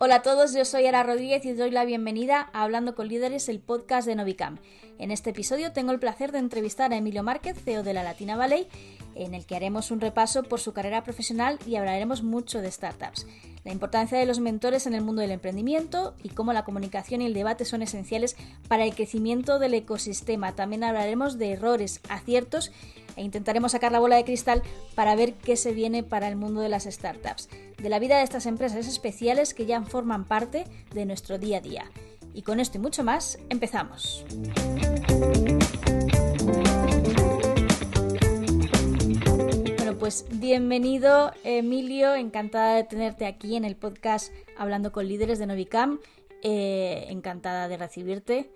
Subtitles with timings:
[0.00, 3.48] Hola a todos, yo soy Ara Rodríguez y doy la bienvenida a Hablando con Líderes,
[3.48, 4.58] el podcast de Novicam.
[5.00, 8.36] En este episodio tengo el placer de entrevistar a Emilio Márquez, CEO de la Latina
[8.36, 8.68] Valley,
[9.18, 13.26] en el que haremos un repaso por su carrera profesional y hablaremos mucho de startups,
[13.64, 17.26] la importancia de los mentores en el mundo del emprendimiento y cómo la comunicación y
[17.26, 18.36] el debate son esenciales
[18.68, 20.54] para el crecimiento del ecosistema.
[20.54, 22.72] También hablaremos de errores, aciertos
[23.16, 24.62] e intentaremos sacar la bola de cristal
[24.94, 28.22] para ver qué se viene para el mundo de las startups, de la vida de
[28.22, 31.90] estas empresas especiales que ya forman parte de nuestro día a día.
[32.34, 34.24] Y con esto y mucho más, empezamos.
[40.08, 46.00] Pues bienvenido Emilio, encantada de tenerte aquí en el podcast Hablando con Líderes de Novicam,
[46.42, 48.50] eh, encantada de recibirte.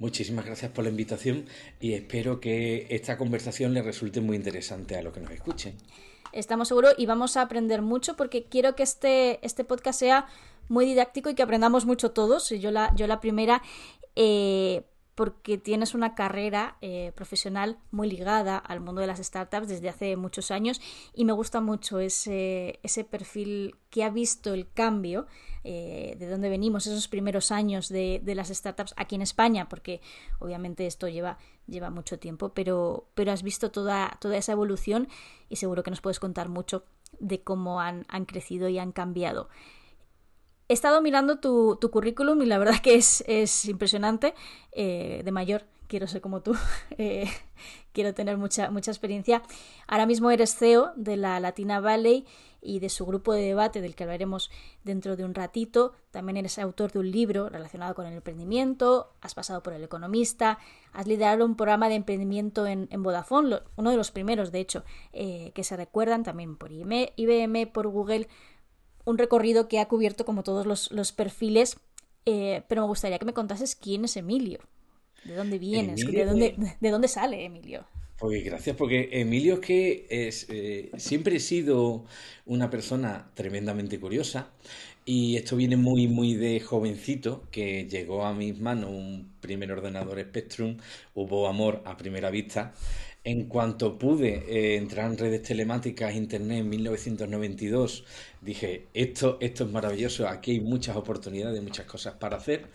[0.00, 1.44] Muchísimas gracias por la invitación
[1.78, 5.76] y espero que esta conversación le resulte muy interesante a los que nos escuchen.
[6.32, 10.26] Estamos seguros y vamos a aprender mucho porque quiero que este, este podcast sea
[10.68, 12.50] muy didáctico y que aprendamos mucho todos.
[12.50, 13.62] Yo la, yo la primera,
[14.16, 14.82] eh,
[15.20, 20.16] porque tienes una carrera eh, profesional muy ligada al mundo de las startups desde hace
[20.16, 20.80] muchos años
[21.12, 25.26] y me gusta mucho ese, ese perfil que ha visto el cambio
[25.62, 30.00] eh, de dónde venimos, esos primeros años de, las startups aquí en España, porque
[30.38, 35.06] obviamente esto lleva, lleva mucho tiempo, pero, pero has visto toda, toda esa evolución
[35.50, 36.86] y seguro que nos puedes contar mucho
[37.18, 39.50] de cómo han, han crecido y han cambiado.
[40.70, 44.34] He estado mirando tu, currículum y la verdad que es, es impresionante.
[44.70, 46.54] Eh, de mayor, quiero ser como tú.
[46.96, 47.28] Eh,
[47.92, 49.42] quiero tener mucha, mucha experiencia.
[49.86, 52.26] Ahora mismo eres CEO de la Latina Valley
[52.62, 54.50] y de su grupo de debate, del que hablaremos
[54.84, 55.92] dentro de un ratito.
[56.10, 59.14] También eres autor de un libro relacionado con el emprendimiento.
[59.22, 60.58] Has pasado por El Economista.
[60.92, 65.52] Has liderado un programa de emprendimiento en, Vodafone, uno de los primeros, de hecho, eh,
[65.54, 68.28] que se recuerdan también por IBM, por Google
[69.10, 71.76] un recorrido que ha cubierto como todos los, perfiles,
[72.26, 74.60] eh, pero me gustaría que me contases quién es Emilio.
[75.24, 76.04] ¿De dónde vienes?
[76.06, 77.84] ¿De, dónde, ¿De dónde sale Emilio?
[78.20, 82.04] Pues gracias, porque Emilio es que es, eh, siempre he sido
[82.44, 84.50] una persona tremendamente curiosa
[85.06, 90.20] y esto viene muy, muy de jovencito, que llegó a mis manos un primer ordenador
[90.20, 90.76] Spectrum,
[91.14, 92.74] hubo amor a primera vista
[93.30, 98.04] en cuanto pude eh, entrar en redes telemáticas, internet en 1992,
[98.40, 102.66] dije, esto, esto es maravilloso, aquí hay muchas oportunidades, muchas cosas para hacer.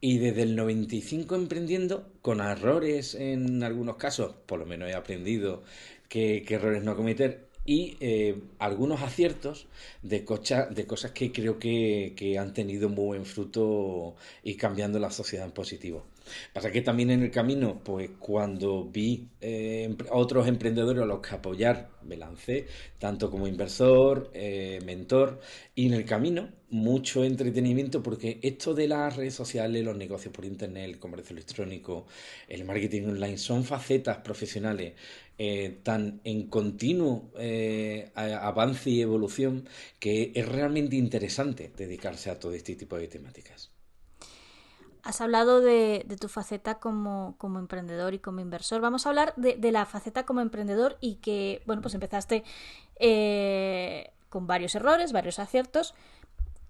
[0.00, 5.62] Y desde el 95 emprendiendo, con errores en algunos casos, por lo menos he aprendido
[6.08, 9.66] qué, errores no cometer, y eh, algunos aciertos
[10.02, 10.26] de,
[10.70, 15.46] de cosas que creo que, que, han tenido muy buen fruto y cambiando la sociedad
[15.46, 16.04] en positivo.
[16.52, 21.34] Pasa que también en el camino, pues cuando vi eh, otros emprendedores a los que
[21.34, 22.66] apoyar, me lancé,
[22.98, 25.40] tanto como inversor, eh, mentor,
[25.74, 30.44] y en el camino mucho entretenimiento, porque esto de las redes sociales, los negocios por
[30.44, 32.06] internet, el comercio electrónico,
[32.48, 34.94] el marketing online, son facetas profesionales
[35.38, 37.30] eh, tan en continuo
[38.14, 39.68] avance y evolución
[39.98, 43.73] que es realmente interesante dedicarse a todo este tipo de temáticas.
[45.04, 48.80] Has hablado de, tu faceta como, emprendedor y como inversor.
[48.80, 52.42] Vamos a hablar de, la faceta como emprendedor y que, bueno, pues empezaste
[52.98, 55.94] eh, con varios errores, varios aciertos.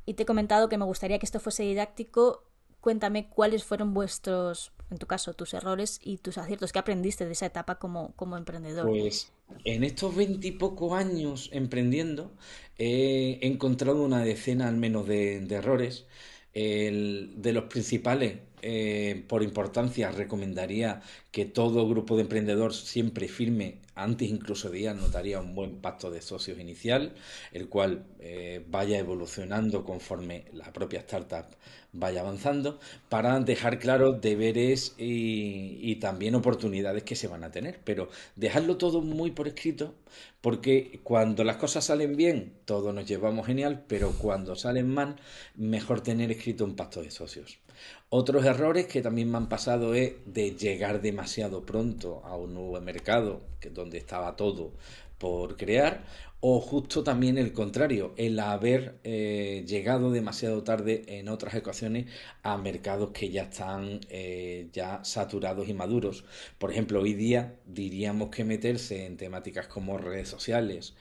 [0.05, 2.43] Y te he comentado que me gustaría que esto fuese didáctico.
[2.81, 6.73] Cuéntame cuáles fueron vuestros, en tu caso, tus errores y tus aciertos.
[6.73, 8.89] ¿Qué aprendiste de esa etapa como, como emprendedor?
[8.89, 9.33] Pues
[9.65, 12.33] en estos veintipocos años emprendiendo
[12.79, 16.07] he encontrado una decena al menos de errores
[16.55, 23.77] el, de los principales, eh, por importancia, recomendaría que todo grupo de emprendedores siempre firme,
[23.95, 27.13] antes incluso de ir, notaría un buen pacto de socios inicial,
[27.53, 31.45] el cual eh, vaya evolucionando conforme la propia startup
[31.93, 37.81] vaya avanzando, para dejar claros deberes y, y también oportunidades que se van a tener.
[37.85, 39.95] Pero dejarlo todo muy por escrito,
[40.41, 45.17] porque cuando las cosas salen bien, todos nos llevamos genial, pero cuando salen mal,
[45.55, 47.59] mejor tener escrito un pacto de socios.
[48.09, 52.81] Otros errores que también me han pasado es de llegar demasiado pronto a un nuevo
[52.81, 54.73] mercado, que es donde estaba todo
[55.19, 56.05] por crear,
[56.47, 62.05] o justo también el contrario, el haber eh, llegado demasiado tarde en otras ecuaciones
[62.43, 66.27] a mercados que ya están eh, ya saturados y maduros.
[66.59, 70.95] Por ejemplo, hoy día diríamos que meterse en temáticas como redes sociales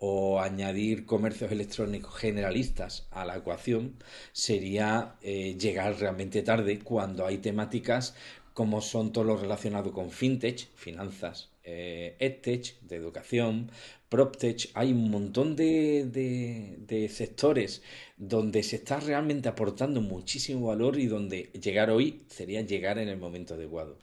[0.00, 3.96] o añadir comercios electrónicos generalistas a la ecuación
[4.32, 8.14] sería eh, llegar realmente tarde cuando hay temáticas
[8.54, 13.70] como son todo lo relacionado con fintech, finanzas, eh, edtech, de educación,
[14.08, 17.82] PropTech, hay un montón de, de, sectores
[18.16, 23.18] donde se está realmente aportando muchísimo valor y donde llegar hoy sería llegar en el
[23.18, 23.98] momento adecuado.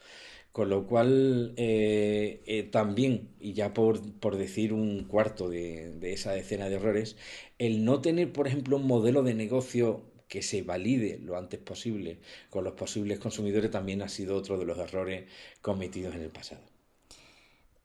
[0.58, 6.14] Con lo cual, eh, eh, también, y ya por, por decir un cuarto de, de,
[6.14, 7.16] esa decena de errores,
[7.60, 12.22] el no tener, por ejemplo, un modelo de negocio que se valide lo antes posible
[12.50, 15.30] con los posibles consumidores también ha sido otro de los errores
[15.62, 16.64] cometidos en el pasado.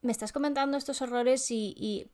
[0.01, 2.09] Me estás comentando estos errores y,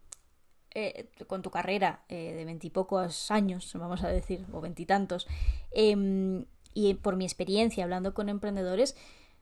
[0.76, 5.26] eh, con tu carrera eh, de veintipocos años, vamos a decir, o veintitantos,
[5.72, 8.98] em, y por mi experiencia hablando con emprendedores,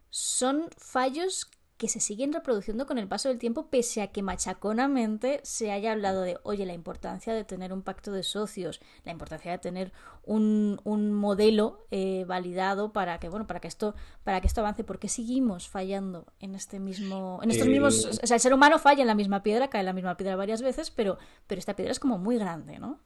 [0.10, 5.40] son fallos que se siguen reproduciendo con el paso del tiempo, pese a que machaconamente
[5.44, 9.52] se haya hablado de, oye, la importancia de tener un pacto de socios, la importancia
[9.52, 9.92] de tener
[10.24, 13.94] un, un modelo eh, validado para que, bueno, para que esto,
[14.24, 18.28] para que esto avance, porque seguimos fallando en este mismo, en estos mismos, eh, o
[18.28, 20.64] sea, el ser humano falla en la misma piedra, cae en la misma piedra varias
[20.64, 23.00] veces, pero, pero esta piedra es como muy grande, ¿no?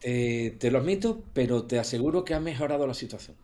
[0.00, 3.36] te lo admito, pero te aseguro que ha mejorado la situación.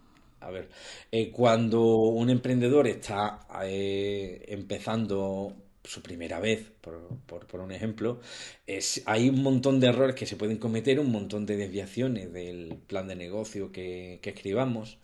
[0.44, 0.68] A ver,
[1.10, 8.20] eh, cuando un emprendedor está eh, empezando su primera vez, por, un ejemplo,
[9.06, 13.08] hay un montón de errores que se pueden cometer, un montón de desviaciones del plan
[13.08, 14.98] de negocio que, escribamos,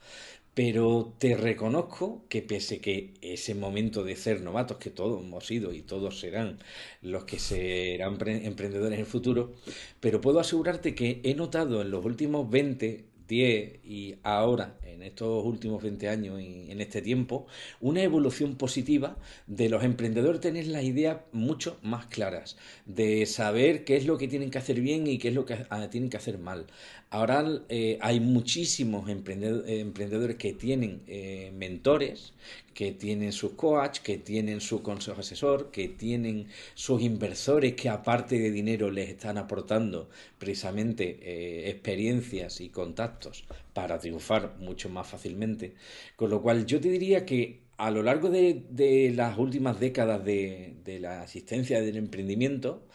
[0.53, 5.73] pero te reconozco que pese que ese momento de ser novatos, que todos hemos sido
[5.73, 6.59] y todos serán
[7.01, 9.55] los que serán emprendedores en el futuro,
[10.01, 15.44] pero puedo asegurarte que he notado en los últimos 20, 10 y ahora, en estos
[15.44, 17.47] últimos 20 años y en este tiempo,
[17.81, 19.17] una evolución positiva
[19.47, 24.29] de los emprendedores tener las ideas mucho más claras, de saber qué es lo que
[24.29, 26.67] tienen que hacer bien y qué es lo que ah, tienen que hacer mal.
[27.12, 32.35] Ahora eh, hay muchísimos emprendedores que tienen eh, mentores,
[32.73, 38.39] que tienen sus coach, que tienen su consejo asesor, que tienen sus inversores que aparte
[38.39, 40.09] de dinero les están aportando
[40.39, 45.75] precisamente eh, experiencias y contactos para triunfar mucho más fácilmente.
[46.15, 50.75] Con lo cual yo te diría que a lo largo de, las últimas décadas de,
[50.85, 52.87] de la asistencia del emprendimiento,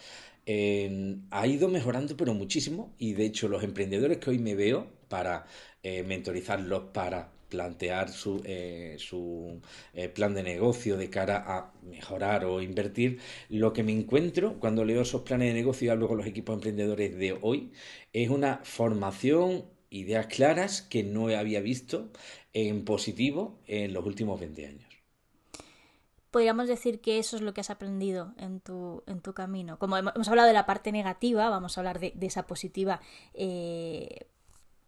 [0.47, 2.93] ha ido mejorando, pero muchísimo.
[2.97, 5.45] Y de hecho, los emprendedores que hoy me veo para
[5.83, 9.61] eh, mentorizarlos, para plantear su, eh, su
[9.93, 13.19] eh, plan de negocio de cara a mejorar o invertir,
[13.49, 16.55] lo que me encuentro cuando leo esos planes de negocio y hablo con los equipos
[16.55, 17.71] emprendedores de hoy
[18.13, 22.11] es una formación, ideas claras que no había visto
[22.53, 24.94] en positivo en los últimos 20 años
[26.35, 29.79] podríamos decir que eso es lo que has aprendido en tu, en tu camino.
[29.79, 32.99] Como hemos hablado de la parte negativa, vamos a hablar de, esa positiva
[33.33, 34.27] eh,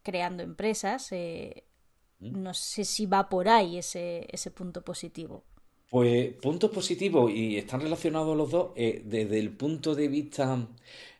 [0.03, 1.09] creando empresas.
[1.13, 1.63] Eh,
[2.19, 2.41] ¿Mm?
[2.41, 5.45] no sé si va por ahí ese, ese punto positivo.
[5.89, 10.67] Pues punto positivo y están relacionados los dos eh, desde el punto de vista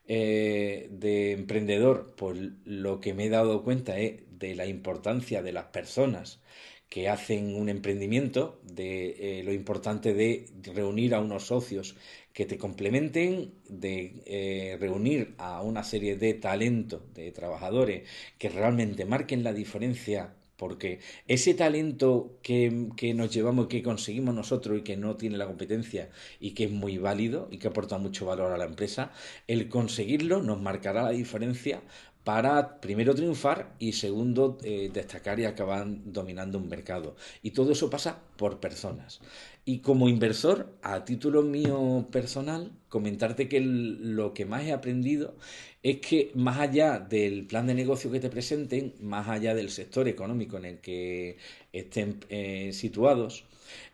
[0.06, 5.68] de emprendedor, pues lo que me he dado cuenta es de la importancia de las
[5.68, 6.42] personas
[6.90, 11.96] que hacen un emprendimiento, de eh, lo importante de reunir a unos socios
[12.34, 18.08] que te complementen, de eh, reunir a una serie de talentos, de trabajadores
[18.38, 24.80] que realmente marquen la diferencia porque ese talento que, que, nos llevamos, que conseguimos nosotros
[24.80, 28.26] y que no tiene la competencia y que es muy válido y que aporta mucho
[28.26, 29.12] valor a la empresa,
[29.48, 31.82] el conseguirlo nos marcará la diferencia
[32.28, 37.16] para primero triunfar y segundo eh, destacar y acabar dominando un mercado.
[37.42, 39.22] Y todo eso pasa por personas.
[39.64, 45.36] Y como inversor, a título mío personal, comentarte que lo que más he aprendido
[45.84, 50.10] es que más allá del plan de negocio que te presenten, más allá del sector
[50.10, 51.38] económico en el que
[51.72, 53.46] estén eh, situados,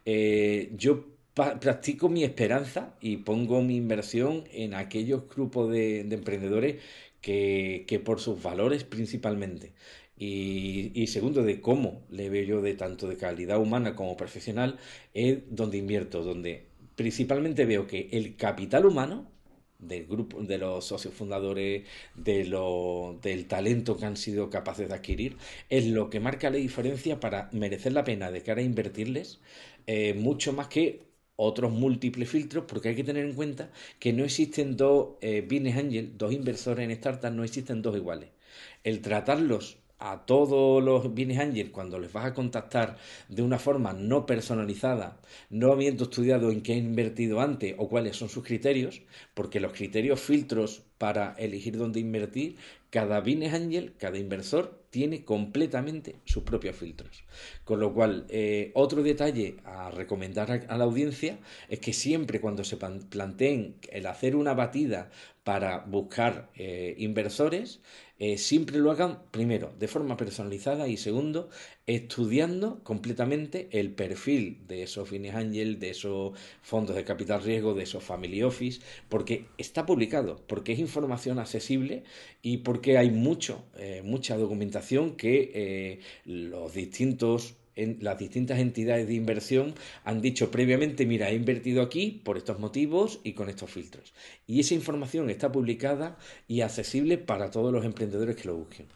[0.05, 6.77] eh, yo practico mi esperanza y pongo mi inversión en aquellos grupos de emprendedores
[7.23, 9.73] que, por sus valores principalmente.
[10.17, 14.77] Y, segundo, de cómo le veo yo de tanto de calidad humana como profesional,
[15.13, 16.65] es donde invierto, donde
[16.95, 19.27] principalmente veo que el capital humano
[19.79, 21.83] del grupo, de los socios fundadores,
[22.15, 25.37] de lo, del talento que han sido capaces de adquirir,
[25.69, 29.39] es lo que marca la diferencia para merecer la pena de cara a invertirles,
[29.87, 31.01] eh, mucho más que
[31.35, 36.17] otros múltiples filtros, porque hay que tener en cuenta que no existen dos eh, business
[36.17, 38.29] dos inversores en startups, no existen dos iguales.
[38.83, 42.97] El tratarlos a todos los business angels cuando les vas a contactar
[43.29, 48.17] de una forma no personalizada, no habiendo estudiado en qué han invertido antes o cuáles
[48.17, 49.01] son sus criterios,
[49.33, 52.57] porque los criterios filtros para elegir dónde invertir,
[52.89, 57.23] cada business angel, cada inversor tiene completamente sus propios filtros.
[57.63, 62.63] Con lo cual, eh, otro detalle a recomendar a, la audiencia es que siempre cuando
[62.63, 65.09] se planteen el hacer una batida
[65.43, 67.81] para buscar eh, inversores,
[68.19, 71.49] eh, siempre lo hagan primero de forma personalizada y segundo
[71.85, 77.83] estudiando completamente el perfil de esos fines angel, de esos fondos de capital riesgo, de
[77.83, 82.03] esos family office, porque está publicado, porque es información accesible
[82.41, 89.13] y porque hay mucho, eh, mucha documentación que los distintos en las distintas entidades de
[89.13, 94.13] inversión han dicho previamente, mira, he invertido aquí por estos motivos y con estos filtros.
[94.47, 98.87] Y esa información está publicada y accesible para todos los emprendedores que lo busquen.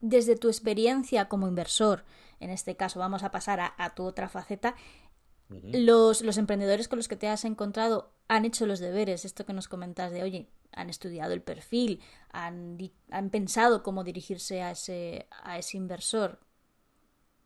[0.00, 2.04] Desde tu experiencia como inversor,
[2.40, 4.74] en este caso vamos a pasar a, tu otra faceta,
[5.48, 9.52] los, los, emprendedores con los que te has encontrado han hecho los deberes, esto que
[9.52, 12.00] nos comentas de, oye, han estudiado el perfil,
[12.32, 12.78] han,
[13.10, 16.38] han pensado cómo dirigirse a ese, a ese inversor.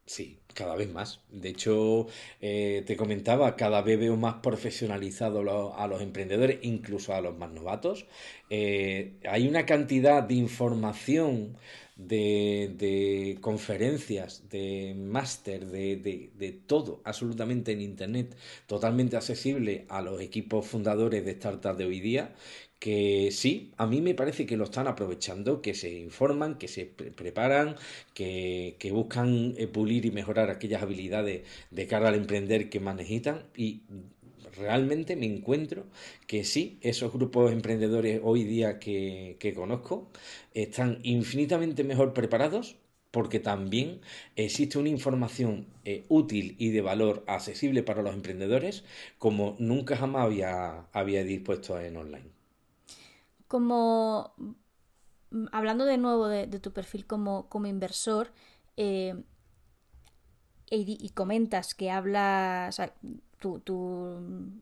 [0.07, 1.21] Sí, cada vez más.
[1.31, 2.07] De hecho,
[2.41, 7.51] eh, te comentaba, cada vez veo más profesionalizado a los emprendedores, incluso a los más
[7.53, 8.07] novatos.
[8.51, 11.57] Eh, hay una cantidad de información,
[11.97, 20.67] de, conferencias, de máster, de, de, todo, absolutamente en Internet, totalmente accesible a los equipos
[20.67, 22.35] fundadores de startups de hoy día,
[22.85, 26.85] que sí, a mí me parece que lo están aprovechando, que se informan, que se
[26.85, 27.77] preparan,
[28.13, 33.45] que, buscan eh, pulir y mejorar aquellas habilidades de cara al emprender que más necesitan.
[33.57, 33.85] Y
[34.57, 35.87] realmente me encuentro
[36.27, 40.11] que sí, esos grupos emprendedores hoy día que, conozco
[40.53, 42.77] están infinitamente mejor preparados
[43.11, 44.01] porque también
[44.37, 48.85] existe una información eh, útil y de valor accesible para los emprendedores
[49.19, 52.34] como nunca jamás había, había dispuesto en online
[53.55, 54.35] como
[55.31, 58.33] mm, hablando de nuevo de, tu perfil como, inversor,
[58.77, 59.15] eh,
[60.69, 62.83] y, comentas que hablas,
[63.39, 63.63] tu,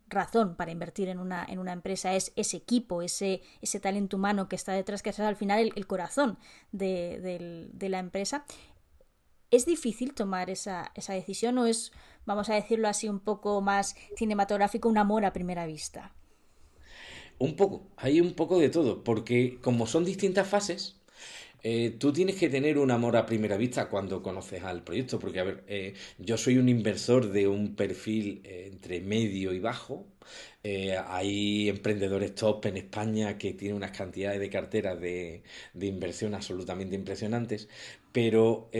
[0.09, 4.73] razón para invertir en una, empresa es ese equipo, ese, ese talento humano que está
[4.73, 6.37] detrás, que es al final el, corazón
[6.71, 8.45] de, de, la empresa.
[9.51, 11.93] ¿Es difícil tomar esa, esa decisión o es,
[12.27, 16.13] vamos a decirlo así, un poco más cinematográfico, un amor a primera vista?
[17.39, 21.02] Un poco, hay un poco de todo, porque como son distintas fases,
[21.64, 25.40] eh, tú tienes que tener un amor a primera vista cuando conoces al proyecto, porque,
[25.40, 30.07] a ver, eh, yo soy un inversor de un perfil eh, entre medio y bajo.
[31.09, 35.42] hay emprendedores top en España que tienen unas cantidades de carteras de,
[35.81, 37.69] inversión absolutamente impresionantes,
[38.12, 38.71] pero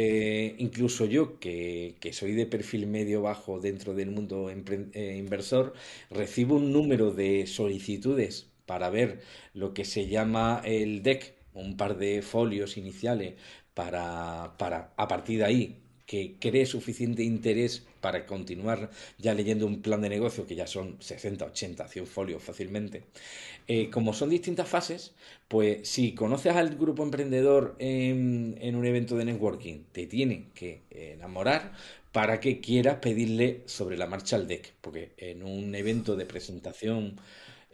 [0.59, 5.75] incluso yo, que, que, soy de perfil medio-bajo dentro del mundo inversor,
[6.11, 9.21] recibo un número de solicitudes para ver
[9.55, 13.35] lo que se llama el deck, un par de folios iniciales
[13.75, 19.81] para, para a partir de ahí que cree suficiente interés para continuar ya leyendo un
[19.81, 23.05] plan de negocio, que ya son 60, 80, 100 folios fácilmente.
[23.67, 25.13] Eh, como son distintas fases,
[25.49, 31.73] pues si conoces al grupo emprendedor en, un evento de networking, te tiene que enamorar
[32.13, 37.17] para que quieras pedirle sobre la marcha al deck, porque en un evento de presentación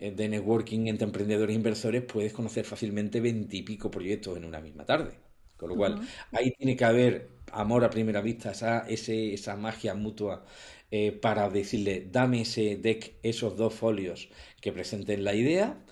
[0.00, 5.12] de networking entre emprendedores e inversores puedes conocer fácilmente veintipico proyectos en una misma tarde.
[5.56, 6.00] Con lo cual,
[6.32, 10.44] ahí tiene que haber amor a primera vista, esa, ese, esa magia mutua
[10.92, 14.28] eh, para decirle, dame ese deck, esos dos folios
[14.60, 15.84] que presenten la idea.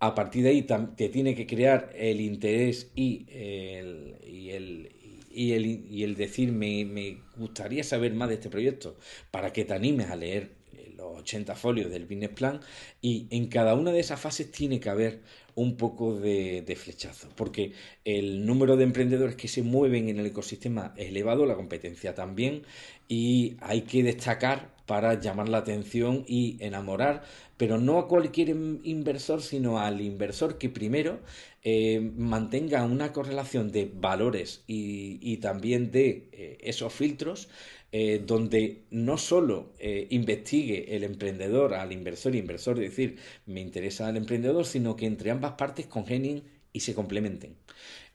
[0.00, 4.90] A partir de ahí te tiene que crear el interés y el, y el,
[5.30, 8.96] y el, y el decir, me, me gustaría saber más de este proyecto,
[9.30, 10.61] para que te animes a leer
[11.02, 12.60] 80 folios del business plan
[13.00, 15.20] y en cada una de esas fases tiene que haber
[15.54, 17.72] un poco de, flechazo, porque
[18.04, 22.62] el número de emprendedores que se mueven en el ecosistema es elevado, la competencia también,
[23.08, 27.22] y hay que destacar para llamar la atención y enamorar,
[27.56, 31.20] pero no a cualquier inversor, sino al inversor que primero
[31.62, 37.48] eh, mantenga una correlación de valores y, también de eh, esos filtros
[37.94, 44.08] eh, donde no solo eh, investigue el emprendedor al inversor inversor, es decir, me interesa
[44.08, 47.56] al emprendedor, sino que entre ambas partes congenien y se complementen.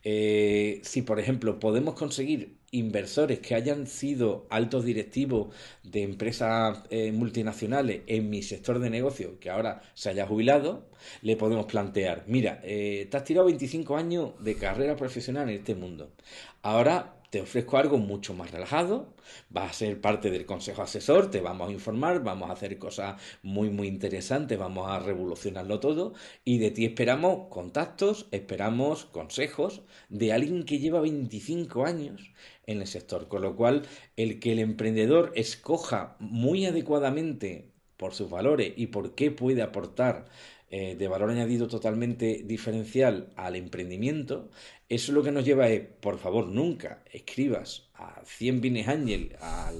[0.04, 6.82] eh, si por ejemplo podemos conseguir inversores que hayan sido altos directivos de empresas
[7.12, 10.88] multinacionales en mi sector de negocio, que ahora se haya jubilado,
[11.22, 16.12] le podemos plantear, mira, te has tirado 25 años de carrera profesional en este mundo.
[16.62, 19.14] Ahora te ofrezco algo mucho más relajado,
[19.50, 23.20] vas a ser parte del consejo asesor, te vamos a informar, vamos a hacer cosas
[23.42, 30.32] muy muy interesantes, vamos a revolucionarlo todo y de ti esperamos contactos, esperamos consejos de
[30.32, 32.32] alguien que lleva 25 años
[32.66, 33.82] en el sector, con lo cual
[34.16, 40.26] el que el emprendedor escoja muy adecuadamente por sus valores y por qué puede aportar
[40.70, 44.50] eh, de valor añadido totalmente diferencial al emprendimiento,
[44.86, 49.72] eso lo que nos lleva es, por favor, nunca escribas a 100 bienes ángel a,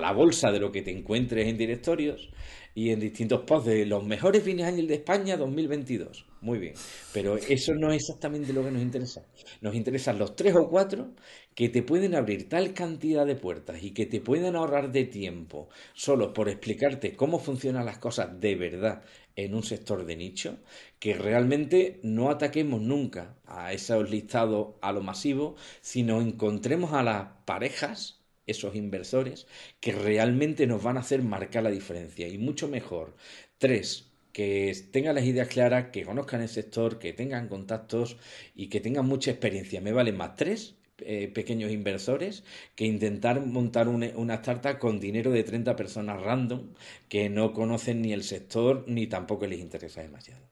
[0.00, 2.30] la bolsa de lo que te encuentres en directorios
[2.74, 6.26] y en distintos posts de los mejores bienes ángel de España 2022.
[6.40, 6.74] Muy bien,
[7.12, 9.24] pero eso no es exactamente lo que nos interesa.
[9.60, 11.12] Nos interesan los tres o cuatro
[11.54, 15.68] que te pueden abrir tal cantidad de puertas y que te pueden ahorrar de tiempo
[15.92, 19.02] solo por explicarte cómo funcionan las cosas de verdad
[19.36, 20.58] en un sector de nicho,
[20.98, 27.28] que realmente no ataquemos nunca a esos listados a lo masivo, sino encontremos a las
[27.44, 29.46] parejas, esos inversores,
[29.80, 32.28] que realmente nos van a hacer marcar la diferencia.
[32.28, 33.16] Y mucho mejor,
[33.58, 38.16] tres, que tengan las ideas claras, que conozcan el sector, que tengan contactos
[38.54, 39.80] y que tengan mucha experiencia.
[39.80, 42.44] Me valen más tres eh, pequeños inversores
[42.76, 46.74] que intentar montar una, una, startup con dinero de 30 personas random
[47.08, 50.42] que no conocen ni el sector ni tampoco les interesa demasiado.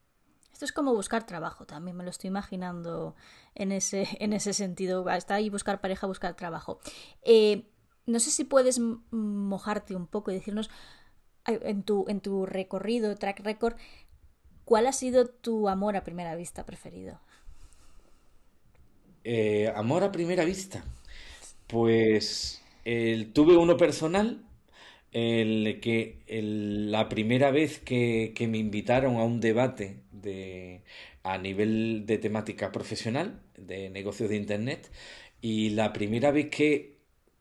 [0.53, 3.17] Esto es como buscar trabajo, también me lo estoy imaginando
[3.55, 5.09] en ese, en ese sentido.
[5.11, 6.81] Está ahí buscar pareja, buscar trabajo.
[7.23, 7.69] Eh,
[8.07, 8.81] no sé si puedes
[9.11, 10.71] mojarte un poco y decirnos
[11.47, 13.77] en tu, en tu recorrido, track record,
[14.65, 17.21] ¿cuál ha sido tu amor a primera vista preferido?
[19.25, 20.85] Eh, amor a primera vista.
[21.67, 22.63] Pues
[23.33, 24.43] tuve uno personal,
[25.13, 30.83] el que la primera vez que, me invitaron a un debate de,
[31.23, 34.91] a nivel de temática profesional, de negocios de Internet,
[35.41, 36.92] y la primera vez que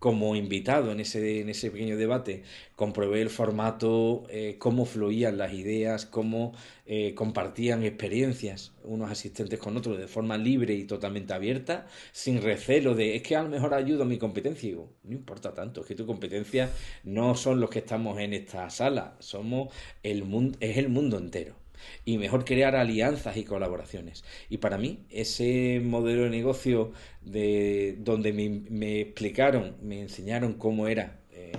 [0.01, 2.41] como invitado en ese, en ese pequeño debate,
[2.75, 6.53] comprobé el formato, eh, cómo fluían las ideas, cómo
[6.87, 12.95] eh, compartían experiencias unos asistentes con otros de forma libre y totalmente abierta, sin recelo
[12.95, 14.65] de es que a lo mejor ayudo a mi competencia.
[14.65, 16.71] Y digo, no importa tanto, es que tu competencia
[17.03, 21.60] no son los que estamos en esta sala, somos el mundo, es el mundo entero
[22.05, 24.23] y mejor crear alianzas y colaboraciones.
[24.49, 31.19] Y para mí, ese modelo de negocio de, donde me, explicaron, me enseñaron cómo era
[31.31, 31.51] eh,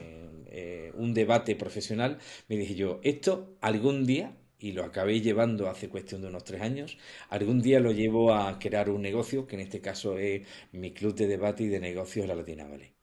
[0.47, 2.19] eh, un debate profesional,
[2.49, 6.63] me dije yo, esto algún día y lo acabé llevando hace cuestión de unos tres
[6.63, 6.97] años.
[7.31, 11.17] Algún día lo llevo a crear un negocio, que en este caso es mi club
[11.17, 12.95] de debate y de negocios La Latina Valley.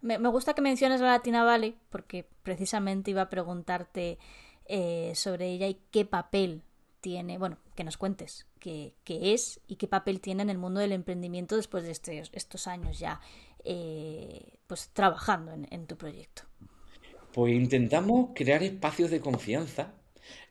[0.00, 4.18] Me, me gusta que menciones la Latina Valley porque precisamente iba a preguntarte
[4.70, 6.62] eh, sobre ella y qué papel
[7.00, 10.92] tiene, bueno, que nos cuentes qué, es y qué papel tiene en el mundo del
[10.92, 13.20] emprendimiento después de estos años ya
[13.64, 16.42] eh, pues trabajando en, tu proyecto.
[17.32, 19.94] Pues intentamos crear espacios de confianza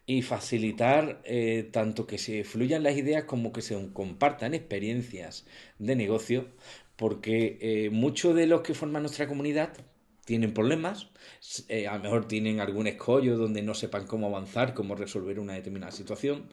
[0.07, 5.45] y facilitar eh, tanto que se fluyan las ideas como que se compartan experiencias
[5.77, 6.47] de negocio,
[6.95, 9.73] porque muchos de los que forman nuestra comunidad
[10.27, 11.07] tienen problemas,
[11.69, 15.53] eh, a lo mejor tienen algún escollo donde no sepan cómo avanzar, cómo resolver una
[15.53, 16.49] determinada situación.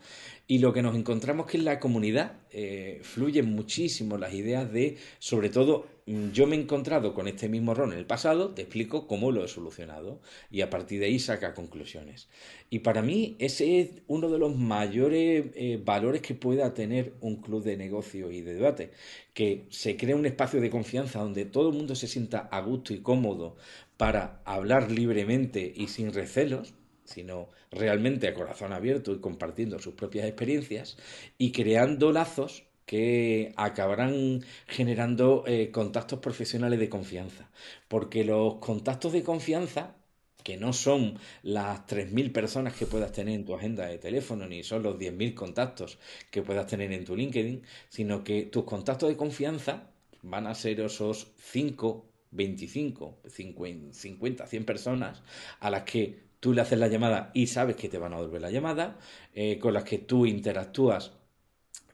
[0.46, 4.96] Y lo que nos encontramos que en la comunidad eh, fluyen muchísimo las ideas de,
[5.18, 9.06] sobre todo, yo me he encontrado con este mismo rol en el pasado, te explico
[9.06, 12.28] cómo lo he solucionado y a partir de ahí saca conclusiones.
[12.68, 17.36] Y para mí ese es uno de los mayores eh, valores que pueda tener un
[17.36, 18.90] club de negocio y de debate,
[19.32, 22.92] que se crea un espacio de confianza donde todo el mundo se sienta a gusto
[22.92, 23.56] y cómodo
[23.96, 30.26] para hablar libremente y sin recelos, sino realmente a corazón abierto y compartiendo sus propias
[30.26, 30.98] experiencias
[31.38, 37.50] y creando lazos que acabarán generando eh, contactos profesionales de confianza.
[37.88, 39.96] Porque los contactos de confianza,
[40.42, 44.62] que no son las 3.000 personas que puedas tener en tu agenda de teléfono, ni
[44.62, 45.98] son los 10.000 contactos
[46.30, 49.90] que puedas tener en tu LinkedIn, sino que tus contactos de confianza
[50.22, 55.22] van a ser esos 5 25, 50, 100 personas
[55.60, 58.42] a las que tú le haces la llamada y sabes que te van a devolver
[58.42, 58.98] la llamada,
[59.34, 61.12] eh, con las que tú interactúas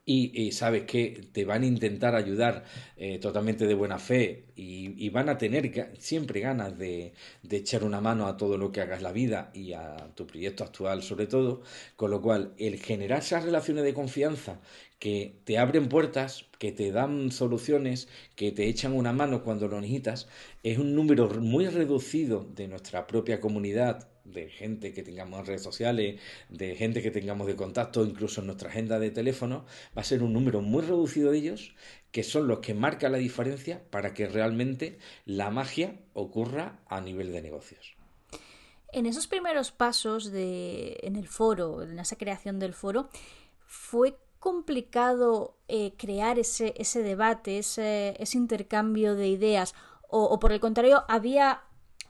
[0.05, 2.63] y, sabes que te van a intentar ayudar
[2.97, 8.01] eh, totalmente de buena fe y, van a tener siempre ganas de, de, echar una
[8.01, 11.61] mano a todo lo que hagas la vida y a tu proyecto actual sobre todo,
[11.95, 14.59] con lo cual el generar esas relaciones de confianza
[14.99, 19.81] que te abren puertas, que te dan soluciones, que te echan una mano cuando lo
[19.81, 20.27] necesitas,
[20.63, 25.63] es un número muy reducido de nuestra propia comunidad, de gente que tengamos en redes
[25.63, 29.65] sociales, de gente que tengamos de contacto, incluso en nuestra agenda de teléfono,
[29.95, 31.75] va a ser un número muy reducido de ellos
[32.11, 37.31] que son los que marcan la diferencia para que realmente la magia ocurra a nivel
[37.31, 37.95] de negocios.
[38.91, 43.09] En esos primeros pasos de, en el foro, en esa creación del foro,
[43.65, 49.75] fue complicado eh, crear ese, ese debate, ese, ese, intercambio de ideas,
[50.09, 51.61] o, por el contrario, había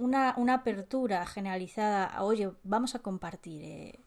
[0.01, 3.61] una, una, apertura generalizada a, oye, vamos a compartir.
[3.63, 3.99] Eh.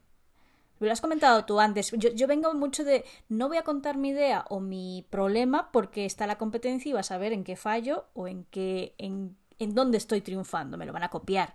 [0.81, 1.93] Lo has comentado tú antes.
[1.93, 6.05] Yo, yo, vengo mucho de no voy a contar mi idea o mi problema porque
[6.05, 9.75] está la competencia y vas a ver en qué fallo o en qué en, en
[9.75, 10.77] dónde estoy triunfando.
[10.77, 11.55] Me lo van a copiar.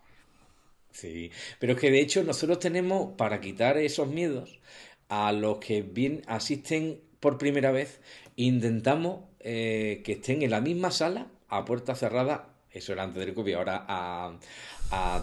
[0.91, 4.59] Sí, pero es que de hecho nosotros tenemos para quitar esos miedos
[5.07, 7.99] a los que bien asisten por primera vez,
[8.35, 13.33] intentamos eh, que estén en la misma sala a puerta cerrada, eso era antes del
[13.33, 14.39] COVID, ahora a,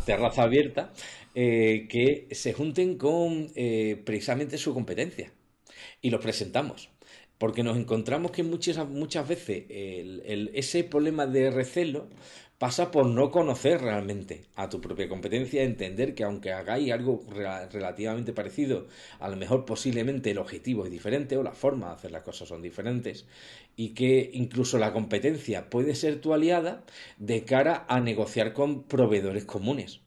[0.05, 0.93] terraza abierta,
[1.35, 5.33] eh, que se junten con eh, precisamente su competencia
[6.01, 6.91] y los presentamos.
[7.39, 12.09] Porque nos encontramos que muchas, muchas veces ese problema de recelo
[12.59, 18.33] pasa por no conocer realmente a tu propia competencia, entender que aunque hagáis algo relativamente
[18.33, 18.87] parecido,
[19.19, 22.49] a lo mejor posiblemente el objetivo es diferente o la forma de hacer las cosas
[22.49, 23.27] son diferentes
[23.77, 26.85] y que incluso la competencia puede ser tu aliada
[27.19, 30.01] de cara a negociar con proveedores comunes.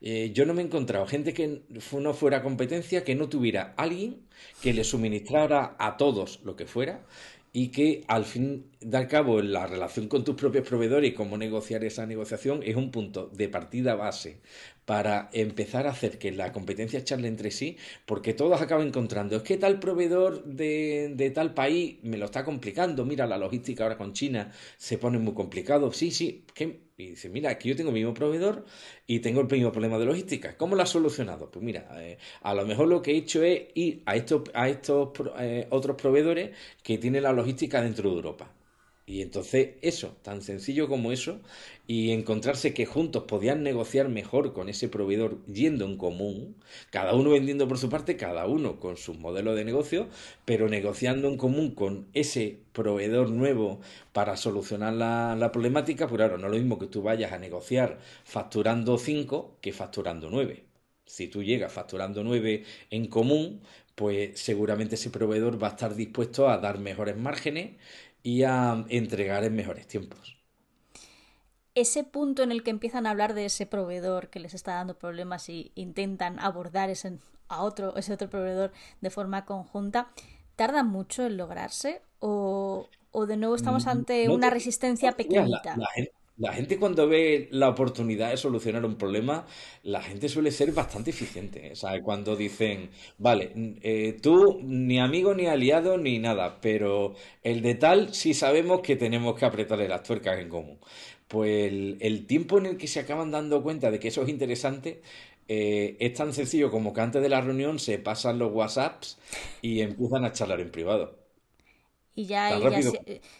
[0.00, 4.22] Eh, yo no me he encontrado gente que no fuera competencia, que no tuviera alguien
[4.60, 7.04] que le suministrara a todos lo que fuera
[7.52, 11.36] y que al fin de al cabo la relación con tus propios proveedores y cómo
[11.36, 14.40] negociar esa negociación es un punto de partida base
[14.84, 19.42] para empezar a hacer que la competencia charle entre sí, porque todos acaban encontrando, es
[19.42, 23.96] que tal proveedor de, de, tal país me lo está complicando, mira, la logística ahora
[23.96, 27.90] con China se pone muy complicado, sí, sí, que y dice, mira, aquí yo tengo
[27.90, 28.64] el mismo proveedor
[29.06, 30.56] y tengo el mismo problema de logística.
[30.56, 31.50] ¿Cómo lo has solucionado?
[31.50, 34.68] Pues mira, eh, a lo mejor lo que he hecho es ir a estos, a
[34.68, 36.50] estos eh, otros proveedores
[36.82, 38.52] que tienen la logística dentro de Europa.
[39.04, 41.40] Y entonces eso, tan sencillo como eso,
[41.88, 46.54] y encontrarse que juntos podían negociar mejor con ese proveedor yendo en común,
[46.90, 50.08] cada uno vendiendo por su parte, cada uno con su modelo de negocio,
[50.44, 53.80] pero negociando en común con ese proveedor nuevo
[54.12, 57.98] para solucionar la, problemática, pues claro, no es lo mismo que tú vayas a negociar
[58.24, 60.64] facturando 5 que facturando 9.
[61.06, 63.62] Si tú llegas facturando 9 en común,
[63.94, 67.72] pues seguramente ese proveedor va a estar dispuesto a dar mejores márgenes
[68.22, 70.38] y a entregar en mejores tiempos.
[71.74, 74.98] Ese punto en el que empiezan a hablar de ese proveedor que les está dando
[74.98, 80.08] problemas y intentan abordar ese, a otro, ese otro proveedor de forma conjunta,
[80.54, 82.02] ¿tarda mucho en lograrse?
[82.18, 82.88] ¿O,
[83.26, 85.76] de nuevo estamos mm, ante una resistencia pequeñita?
[85.76, 86.12] La gente
[86.78, 89.46] cuando ve la oportunidad de solucionar un problema,
[89.82, 91.72] la gente suele ser bastante eficiente.
[91.72, 97.74] O cuando dicen, vale, eh, tú ni amigo ni aliado ni nada, pero el de
[97.74, 100.78] tal sí sabemos que tenemos que apretarle las tuercas en común.
[101.28, 105.00] Pues el, tiempo en el que se acaban dando cuenta de que eso es interesante
[105.48, 109.18] eh, es tan sencillo como que antes de la reunión se pasan los WhatsApps
[109.62, 111.21] y empiezan a charlar en privado.
[112.14, 112.58] Y ya,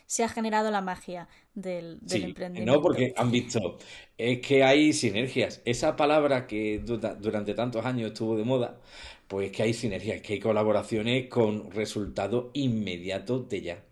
[0.06, 2.72] se, ha generado la magia del, emprendimiento.
[2.72, 3.78] No, porque han visto,
[4.16, 5.60] es que hay sinergias.
[5.66, 8.80] Esa palabra que durante tantos años estuvo de moda,
[9.28, 13.84] pues que hay sinergias, que hay colaboraciones con resultados inmediatos de ya.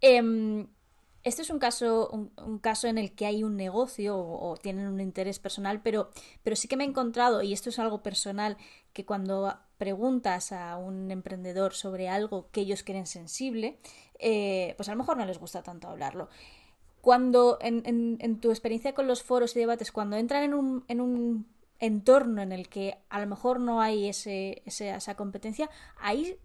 [0.00, 0.66] Em,
[1.24, 5.00] este es un caso, un, caso en el que hay un negocio o, tienen un
[5.00, 6.10] interés personal, pero,
[6.42, 8.58] pero sí que me he encontrado, y esto es algo personal,
[8.92, 13.78] que cuando preguntas a un emprendedor sobre algo que ellos creen sensible,
[14.18, 16.28] eh, pues a lo mejor no les gusta tanto hablarlo.
[17.00, 17.82] Cuando en,
[18.20, 21.46] en, tu experiencia con los foros y debates, cuando entran en un, en un
[21.78, 26.38] entorno en el que a lo mejor no hay ese, esa competencia, ahí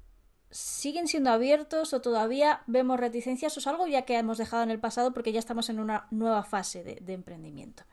[0.51, 4.71] siguen siendo abiertos o todavía vemos reticencias o es algo ya que hemos dejado en
[4.71, 7.83] el pasado porque ya estamos en una nueva fase de, emprendimiento?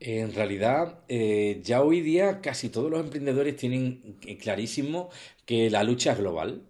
[0.00, 5.10] En realidad, eh, ya hoy día casi todos los emprendedores tienen clarísimo
[5.44, 6.62] que la lucha es global,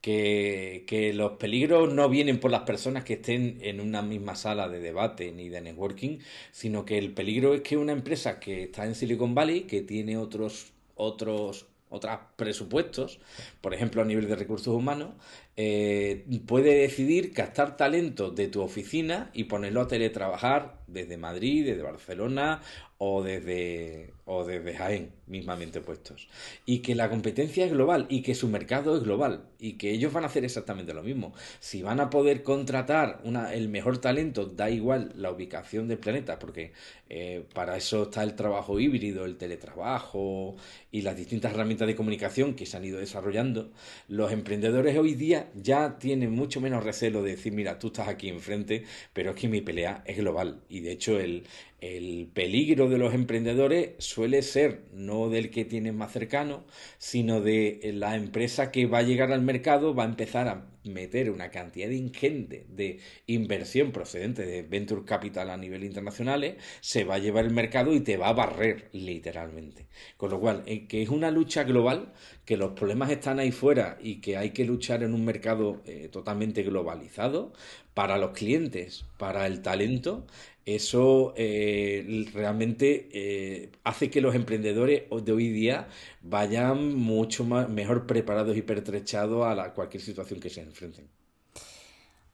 [0.00, 4.68] que, que, los peligros no vienen por las personas que estén en una misma sala
[4.68, 6.18] de debate ni de networking,
[6.52, 10.16] sino que el peligro es que una empresa que está en Silicon Valley, que tiene
[10.16, 13.20] otros, otros otros presupuestos,
[13.60, 15.10] por ejemplo a nivel de recursos humanos,
[15.58, 21.82] eh, puede decidir captar talento de tu oficina y ponerlo a teletrabajar desde Madrid, desde
[21.82, 22.60] Barcelona
[22.98, 26.28] o desde, o desde Jaén, mismamente puestos.
[26.64, 30.12] Y que la competencia es global y que su mercado es global y que ellos
[30.12, 31.34] van a hacer exactamente lo mismo.
[31.60, 36.38] Si van a poder contratar una, el mejor talento, da igual la ubicación del planeta,
[36.38, 36.72] porque
[37.10, 40.56] eh, para eso está el trabajo híbrido, el teletrabajo
[40.90, 43.72] y las distintas herramientas de comunicación que se han ido desarrollando,
[44.08, 48.28] los emprendedores hoy día ya tienen mucho menos recelo de decir, mira, tú estás aquí
[48.28, 50.62] enfrente, pero es que mi pelea es global.
[50.68, 51.44] Y de hecho el,
[51.80, 56.64] el peligro de los emprendedores suele ser no del que tienes más cercano,
[56.98, 61.30] sino de la empresa que va a llegar al mercado, va a empezar a meter
[61.30, 67.18] una cantidad ingente de inversión procedente de venture capital a nivel internacional, se va a
[67.18, 69.86] llevar el mercado y te va a barrer literalmente.
[70.16, 72.12] Con lo cual, eh, que es una lucha global,
[72.44, 76.08] que los problemas están ahí fuera y que hay que luchar en un mercado eh,
[76.10, 77.52] totalmente globalizado
[77.94, 80.26] para los clientes, para el talento,
[80.66, 85.86] eso eh, realmente eh, hace que los emprendedores de hoy día
[86.22, 91.08] vayan mucho más, mejor preparados y pertrechados a cualquier situación que se enfrenten.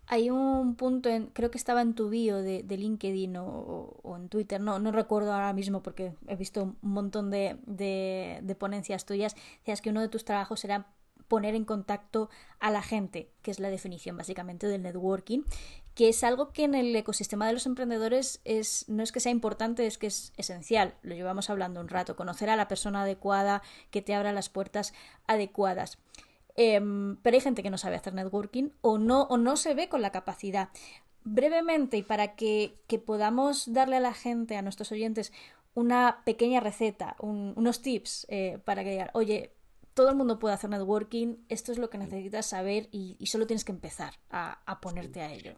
[0.06, 4.60] Hay un punto, en, creo que estaba en tu bio de, LinkedIn o, en Twitter,
[4.60, 9.82] no, no recuerdo ahora mismo porque he visto un montón de, de ponencias tuyas, decías
[9.82, 10.86] que uno de tus trabajos era
[11.32, 12.28] poner en contacto
[12.60, 15.44] a la gente, que es la definición básicamente del networking,
[15.94, 19.32] que es algo que en el ecosistema de los emprendedores es, no es que sea
[19.32, 20.94] importante, es que es esencial.
[21.02, 24.94] Lo llevamos hablando un rato, conocer a la persona adecuada que te abra las puertas
[25.26, 25.98] adecuadas.
[26.56, 29.88] Em, pero hay gente que no sabe hacer networking o no, o no se ve
[29.88, 30.70] con la capacidad.
[31.24, 32.74] Brevemente, y para que,
[33.06, 35.32] podamos darle a la gente, a nuestros oyentes,
[35.74, 39.52] una pequeña receta, unos tips eh, para que digan, oye,
[39.94, 43.64] todo el mundo puede hacer networking, esto es lo que necesitas saber y, solo tienes
[43.64, 45.54] que empezar a, ponerte a ello.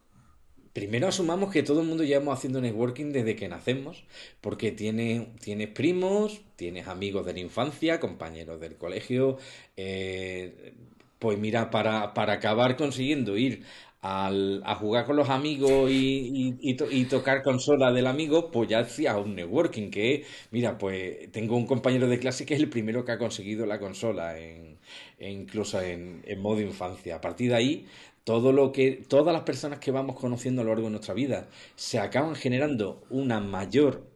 [0.75, 4.05] Primero asumamos que todo el mundo llevamos haciendo networking desde que nacemos,
[4.41, 5.29] porque tienes,
[5.69, 9.39] primos, tienes amigos de la infancia, compañeros del colegio.
[9.77, 10.75] Eh,
[11.21, 13.63] pues mira, para, para acabar consiguiendo ir
[14.03, 19.17] al, a jugar con los amigos y, y, tocar consola del amigo, pues ya hacía
[19.17, 23.13] un networking, que mira, pues tengo un compañero de clase que es el primero que
[23.13, 24.77] ha conseguido la consola, en,
[25.21, 27.17] incluso en, en, modo infancia.
[27.17, 27.87] A partir de ahí,
[28.25, 31.49] todo lo que, todas las personas que vamos conociendo a lo largo de nuestra vida
[31.77, 34.09] se acaban generando una mayor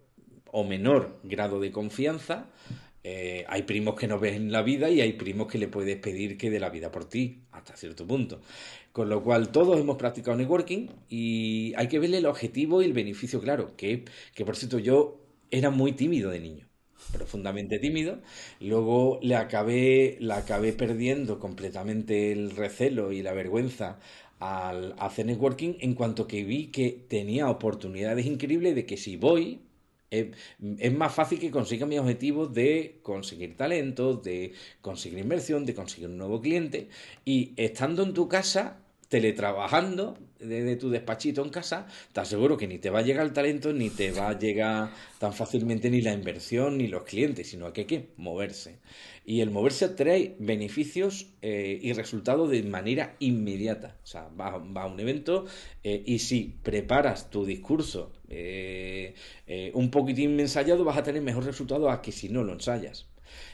[0.50, 2.46] o menor grado de confianza.
[3.04, 5.96] Eh, hay primos que no ves en la vida y hay primos que le puedes
[5.98, 8.40] pedir que dé la vida por ti, hasta cierto punto.
[8.92, 12.92] Con lo cual todos hemos practicado networking y hay que verle el objetivo y el
[12.94, 16.67] beneficio claro, que, que por cierto yo era muy tímido de niño,
[17.12, 18.18] profundamente tímido,
[18.60, 23.98] luego le acabé, le acabé perdiendo completamente el recelo y la vergüenza
[24.40, 29.60] al hacer networking en cuanto que vi que tenía oportunidades increíbles de que si voy,
[30.10, 30.28] es,
[30.78, 36.08] es, más fácil que consiga mis objetivos de conseguir talentos, de conseguir inversión, de conseguir
[36.08, 36.88] un nuevo cliente.
[37.24, 42.78] Y estando en tu casa, teletrabajando desde tu despachito en casa, te aseguro que ni
[42.78, 46.12] te va a llegar el talento, ni te va a llegar tan fácilmente ni la
[46.12, 48.78] inversión, ni los clientes, sino que hay que moverse.
[49.24, 53.96] Y el moverse trae beneficios eh, y resultados de manera inmediata.
[54.02, 55.46] O sea, va, a un evento
[55.82, 59.14] eh, y si preparas tu discurso eh,
[59.74, 63.06] un poquitín ensayado, vas a tener mejor resultado a que si no lo ensayas.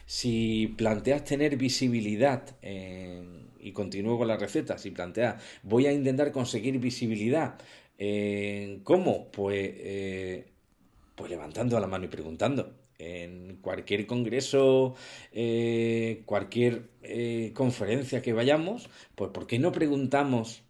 [0.06, 6.30] Si planteas tener visibilidad en y continúo con la receta, si plantea, voy a intentar
[6.32, 7.58] conseguir visibilidad.
[7.98, 9.30] Eh, ¿Cómo?
[9.30, 10.46] Pues, eh,
[11.14, 12.74] pues levantando la mano y preguntando.
[12.98, 14.94] En cualquier congreso,
[15.32, 16.90] eh, cualquier
[17.54, 20.63] conferencia que vayamos, pues ¿por qué no preguntamos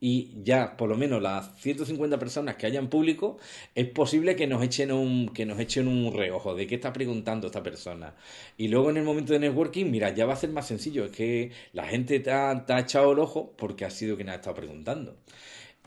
[0.00, 3.38] y ya por lo menos las 150 personas que hayan público,
[3.74, 7.48] es posible que nos echen un, que nos echen un reojo de qué está preguntando
[7.48, 8.14] esta persona.
[8.56, 11.12] Y luego en el momento de networking, mira, ya va a ser más sencillo, es
[11.12, 15.16] que la gente te ha, echado el ojo porque ha sido quien ha estado preguntando.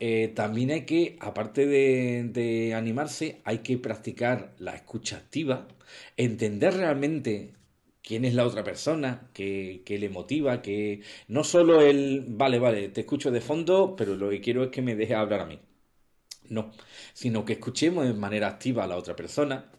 [0.00, 5.68] Eh, también hay que, aparte de, de animarse, hay que practicar la escucha activa,
[6.16, 7.52] entender realmente
[8.02, 13.02] quién es la otra persona, qué, le motiva, que no solo el, vale, vale, te
[13.02, 15.60] escucho de fondo, pero lo que quiero es que me deje hablar a mí.
[16.48, 16.72] No,
[17.14, 19.70] sino que escuchemos de manera activa a la otra persona,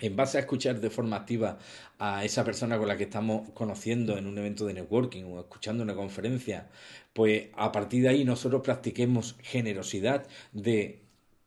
[0.00, 1.58] en base a escuchar de forma activa
[1.98, 5.82] a esa persona con la que estamos conociendo en un evento de networking o escuchando
[5.82, 6.68] una conferencia,
[7.12, 10.99] pues a partir de ahí nosotros practiquemos generosidad de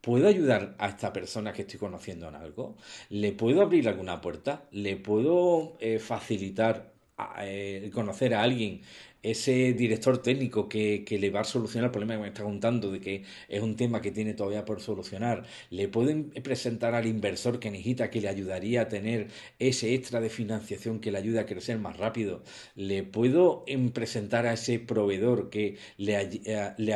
[0.04, 2.76] ¿Puedo ayudar a esta persona que estoy conociendo en algo?
[3.10, 4.68] ¿Le puedo abrir alguna puerta?
[4.72, 6.94] ¿Le puedo eh, facilitar
[7.42, 8.82] eh, conocer a alguien,
[9.22, 13.00] ese director técnico que, le va a solucionar el problema que me está contando, de
[13.00, 17.72] que es un tema que tiene todavía por solucionar, le pueden presentar al inversor que
[17.72, 21.80] necesita, que le ayudaría a tener ese extra de financiación que le ayude a crecer
[21.80, 22.44] más rápido,
[22.76, 26.94] le puedo em, presentar a ese proveedor que le, eh, le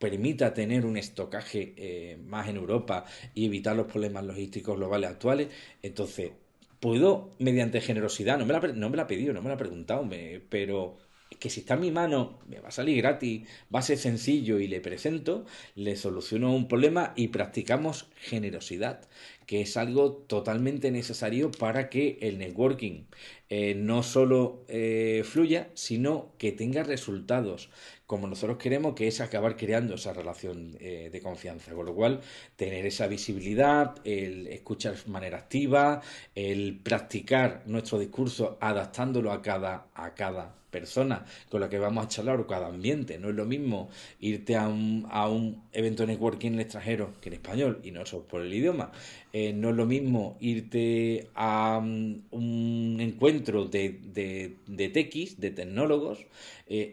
[0.00, 5.48] permita tener un estocaje eh, más en Europa y evitar los problemas logísticos globales actuales,
[5.82, 6.32] entonces
[6.80, 9.58] puedo, mediante generosidad, no me la, no me la ha pedido, no me la ha
[9.58, 10.08] preguntado,
[10.48, 10.96] pero
[11.38, 14.58] que si está en mi mano, me va a salir gratis, va a ser sencillo
[14.58, 19.08] y le presento, le soluciono un problema y practicamos generosidad,
[19.46, 23.04] que es algo totalmente necesario para que el networking
[23.52, 27.68] eh, no solo eh, fluya, sino que tenga resultados
[28.06, 31.72] como nosotros queremos, que es acabar creando esa relación eh, de confianza.
[31.72, 32.20] Con lo cual,
[32.54, 36.00] tener esa visibilidad, el escuchar de manera activa,
[36.34, 42.08] el practicar nuestro discurso adaptándolo a cada, a cada persona con la que vamos a
[42.08, 43.18] charlar o cada ambiente.
[43.18, 47.34] No es lo mismo irte a un, a un evento networking en extranjero que en
[47.34, 48.92] español y no solo por el idioma.
[49.32, 56.26] No es lo mismo irte a um, un encuentro de, de, de techis, de tecnólogos,
[56.66, 56.92] eh,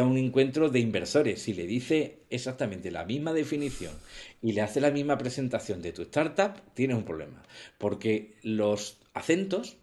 [0.00, 1.42] a un encuentro de inversores.
[1.42, 3.92] Si le dice exactamente la misma definición
[4.42, 7.42] y le hace la misma presentación de tu startup, tienes un problema.
[7.78, 9.76] Porque los acentos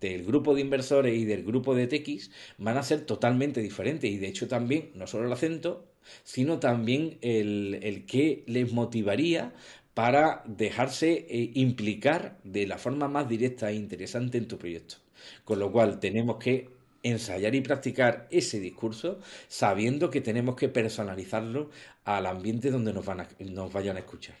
[0.00, 4.10] del grupo de inversores y del grupo de TX van a ser totalmente diferentes.
[4.10, 5.86] Y de hecho también, no solo el acento,
[6.24, 9.54] sino también el, el que les motivaría
[9.96, 14.96] para dejarse eh, implicar de la forma más directa e interesante en tu proyecto.
[15.44, 16.70] Con lo cual tenemos que
[17.02, 21.70] ensayar y practicar ese discurso sabiendo que tenemos que personalizarlo
[22.04, 24.36] al ambiente donde nos, van nos vayan a escuchar.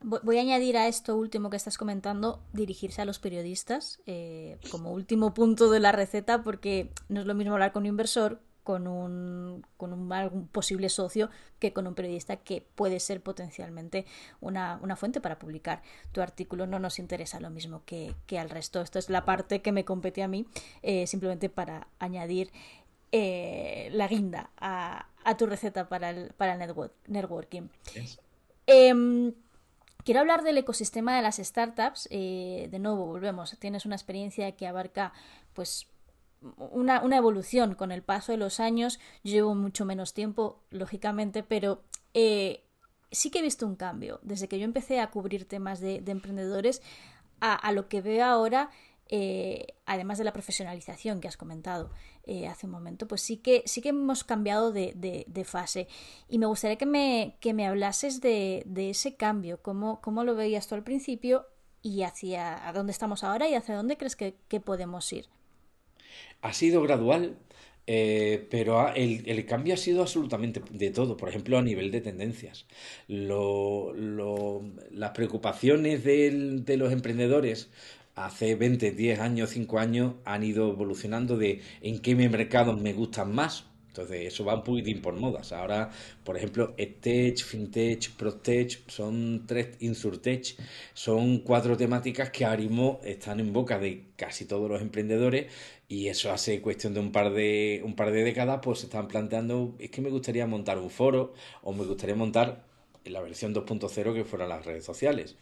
[0.00, 4.92] Voy a añadir a esto último que estás comentando, dirigirse a los periodistas eh, como
[4.92, 8.86] último punto de la receta, porque no es lo mismo hablar con un inversor, con
[8.86, 14.04] un, con un algún posible socio, que con un periodista que puede ser potencialmente
[14.42, 15.80] una, fuente para publicar
[16.12, 16.66] tu artículo.
[16.66, 18.82] No nos interesa lo mismo que, al resto.
[18.82, 20.44] Esto es la parte que me compete a mí,
[20.82, 22.50] eh, simplemente para añadir
[23.10, 25.06] eh, la guinda a,
[25.38, 26.74] tu receta para el, para el
[27.06, 27.68] networking.
[28.66, 29.32] Em,
[30.04, 32.06] Quiero hablar del ecosistema de las startups.
[32.10, 33.56] Eh, de nuevo, volvemos.
[33.58, 35.14] Tienes una experiencia que abarca,
[35.54, 35.86] pues,
[36.58, 38.98] una, evolución con el paso de los años.
[39.22, 41.82] Llevo mucho menos tiempo, lógicamente, pero
[42.14, 42.64] eh,
[43.10, 44.20] sí que he visto un cambio.
[44.22, 46.82] Desde que yo empecé a cubrir temas de, emprendedores
[47.40, 48.70] a, lo que veo ahora
[49.10, 51.90] eh, además de la profesionalización que has comentado
[52.24, 55.88] eh, hace un momento, pues sí que, sí que hemos cambiado de, fase.
[56.28, 60.68] Y me gustaría que me, que me hablases de, ese cambio, cómo, cómo, lo veías
[60.68, 61.46] tú al principio
[61.80, 65.26] y hacia dónde estamos ahora y hacia dónde crees que, podemos ir.
[66.42, 67.36] Ha sido gradual,
[67.86, 72.66] eh, pero el, cambio ha sido absolutamente de todo, por ejemplo, a nivel de tendencias.
[73.08, 77.70] las preocupaciones de los emprendedores
[78.14, 83.34] hace 20, 10 años, 5 años han ido evolucionando de en qué mercados me gustan
[83.34, 83.67] más.
[83.98, 85.52] Entonces, eso va un poquitín por modas.
[85.52, 85.90] Ahora,
[86.22, 90.56] por ejemplo, EdTech, FinTech, ProTech, son tres, InsurTech,
[90.94, 95.46] son cuatro temáticas que ahora mismo están en boca de casi todos los emprendedores
[95.88, 99.08] y eso hace cuestión de un par de, un par de décadas, pues se están
[99.08, 101.32] planteando, es que me gustaría montar un foro
[101.62, 102.64] o me gustaría montar
[103.04, 105.36] la versión 2.0 que fueran las redes sociales.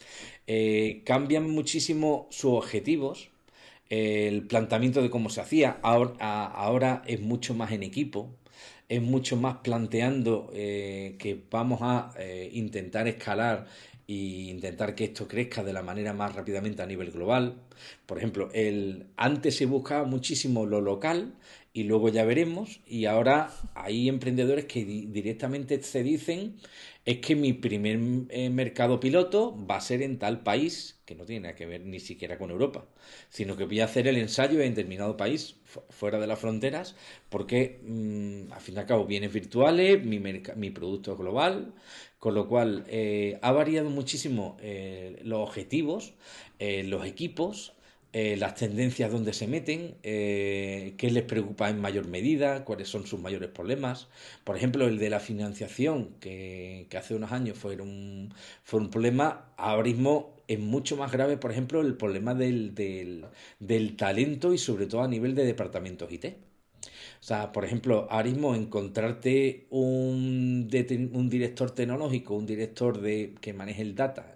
[0.46, 3.28] Eh, cambian muchísimo sus objetivos,
[3.88, 8.30] el planteamiento de cómo se hacía, ahora es mucho más en equipo,
[8.88, 13.66] es mucho más planteando eh, que vamos a eh, intentar escalar
[14.09, 14.14] e
[14.51, 17.57] intentar que esto crezca de la manera más rápidamente a nivel global.
[18.07, 21.35] Por ejemplo, el, antes se buscaba muchísimo lo local
[21.72, 26.57] y luego ya veremos y ahora hay emprendedores que directamente se dicen
[27.06, 27.98] es que mi primer
[28.30, 31.82] eh, mercado piloto va a ser en tal país, que no tiene nada que ver
[31.86, 32.86] ni siquiera con Europa,
[33.30, 35.56] sino que voy a hacer el ensayo en determinado país,
[35.90, 36.96] fuera de las fronteras,
[37.28, 41.74] porque mm, al fin y al cabo bienes virtuales, mi, mi producto es global,
[42.18, 46.14] con lo cual eh, ha variado muchísimo eh, los objetivos,
[46.58, 47.75] los equipos,
[48.18, 53.07] eh, las tendencias donde se meten, eh, qué les preocupa en mayor medida, cuáles son
[53.07, 54.09] sus mayores problemas.
[54.42, 58.33] Por ejemplo, el de la financiación, que, hace unos años fue un,
[58.64, 62.74] fue un problema, ahora mismo es mucho más grave, por ejemplo, el problema del,
[63.59, 66.24] del, talento y sobre todo a nivel de departamentos IT.
[67.20, 70.70] O sea, por ejemplo, ahora mismo encontrarte un,
[71.12, 74.33] un director tecnológico, un director de, que maneje el data,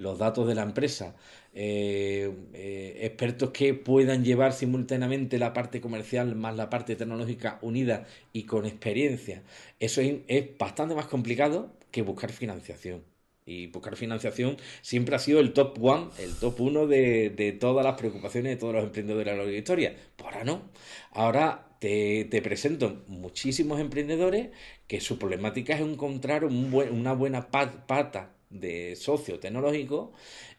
[0.00, 1.14] los datos de la empresa,
[1.52, 8.06] eh, eh, expertos que puedan llevar simultáneamente la parte comercial más la parte tecnológica unida
[8.32, 9.42] y con experiencia.
[9.80, 13.02] Eso es, bastante más complicado que buscar financiación.
[13.46, 17.96] Y buscar financiación siempre ha sido el top one, el top uno de, todas las
[17.98, 19.96] preocupaciones de todos los emprendedores de la historia.
[20.22, 20.70] Ahora no.
[21.10, 24.50] Ahora te, presento muchísimos emprendedores
[24.86, 30.12] que su problemática es encontrar una buena pata de socio tecnológico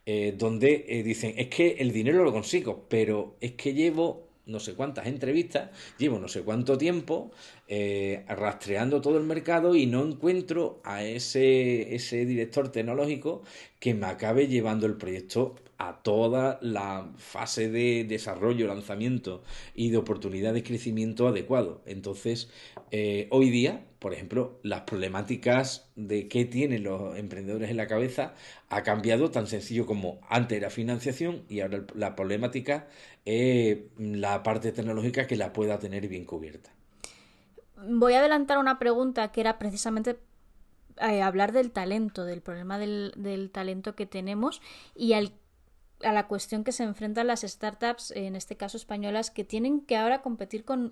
[0.06, 4.60] eh, donde eh, dicen, es que el dinero lo consigo, pero es que llevo no
[4.60, 7.32] sé cuántas entrevistas, llevo no sé cuánto tiempo
[7.68, 13.43] eh, rastreando todo el mercado y no encuentro a ese, ese director tecnológico
[13.80, 19.43] que me acabe llevando el proyecto a toda la fase de desarrollo, lanzamiento
[19.74, 21.82] y de oportunidad de crecimiento adecuado.
[21.86, 22.49] Entonces,
[22.91, 28.34] eh, hoy día, por ejemplo, las problemáticas de qué tienen los emprendedores en la cabeza
[28.68, 32.88] ha cambiado tan sencillo como antes era financiación y ahora la problemática
[33.26, 36.72] es la parte tecnológica que la pueda tener bien cubierta.
[37.78, 40.18] Voy a adelantar una pregunta que era precisamente
[40.97, 44.64] eh, hablar del talento, del problema del, talento que tenemos
[44.95, 49.82] y a la cuestión que se enfrentan las startups, en este caso españolas, que tienen
[49.82, 50.91] que ahora competir con,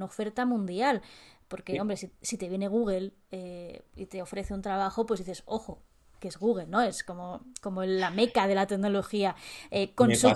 [0.00, 1.02] oferta mundial.
[1.50, 5.82] Porque, hombre, si, te viene Google eh, y te ofrece un trabajo, pues dices, ojo,
[6.20, 6.80] que es Google, ¿no?
[6.80, 9.34] Es como, como la meca de la tecnología,
[9.72, 10.32] eh, con, sus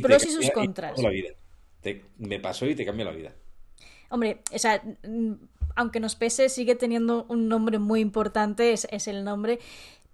[0.00, 0.98] pros y, sus contras.
[2.16, 3.34] me pasó y te cambia la vida.
[4.08, 4.82] Hombre, o sea,
[5.76, 9.58] aunque nos pese, sigue teniendo un nombre muy importante, es, es el nombre.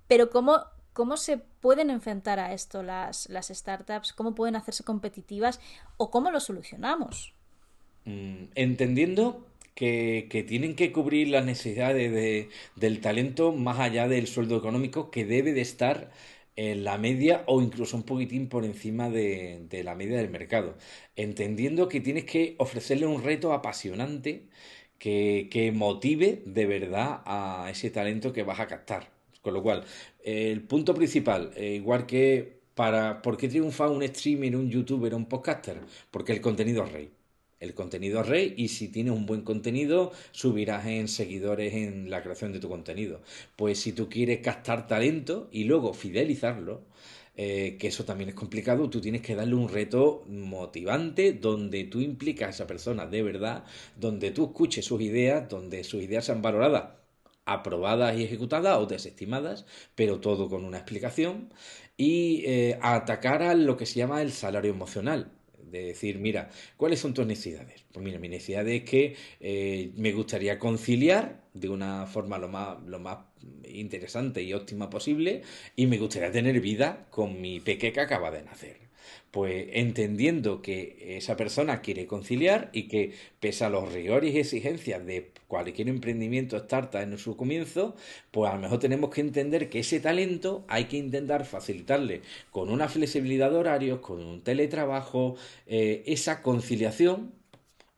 [0.08, 0.58] Pero ¿cómo
[0.92, 4.12] ¿Cómo se pueden enfrentar a esto las, las startups?
[4.12, 5.60] ¿Cómo pueden hacerse competitivas?
[5.98, 7.32] ¿O cómo lo solucionamos?
[8.06, 14.56] Mm, entendiendo que, tienen que cubrir las necesidades de, del talento más allá del sueldo
[14.56, 16.10] económico que debe de estar
[16.56, 20.76] en la media o incluso un poquitín por encima de, la media del mercado.
[21.16, 24.48] Entendiendo que tienes que ofrecerle un reto apasionante
[24.98, 29.10] que, que motive de verdad a ese talento que vas a captar.
[29.42, 29.84] Con lo cual,
[30.22, 35.26] el punto principal, eh, igual que para por qué triunfa un streamer, un youtuber, un
[35.26, 37.10] podcaster, porque el contenido es rey.
[37.60, 42.52] El contenido rey y si tienes un buen contenido, subirás en seguidores en la creación
[42.52, 43.20] de tu contenido.
[43.56, 46.82] Pues si tú quieres captar talento y luego fidelizarlo,
[47.36, 52.00] eh, que eso también es complicado, tú tienes que darle un reto motivante donde tú
[52.00, 53.64] implicas a esa persona de verdad,
[53.96, 56.84] donde tú escuches sus ideas, donde sus ideas sean valoradas
[57.44, 61.52] aprobadas y ejecutadas o desestimadas, pero todo con una explicación,
[61.96, 65.30] y eh, atacar a lo que se llama el salario emocional.
[65.70, 67.84] De decir, mira, ¿cuáles son tus necesidades?
[67.92, 72.82] Pues mira, mi necesidad es que eh, me gustaría conciliar de una forma lo más,
[72.86, 73.18] lo más
[73.64, 75.42] interesante y óptima posible
[75.76, 78.89] y me gustaría tener vida con mi peque que acaba de nacer
[79.30, 85.06] pues entendiendo que esa persona quiere conciliar y que pese a los rigores y exigencias
[85.06, 87.94] de cualquier emprendimiento startup en su comienzo,
[88.30, 92.70] pues a lo mejor tenemos que entender que ese talento hay que intentar facilitarle con
[92.70, 97.39] una flexibilidad de horarios, con un teletrabajo, eh, esa conciliación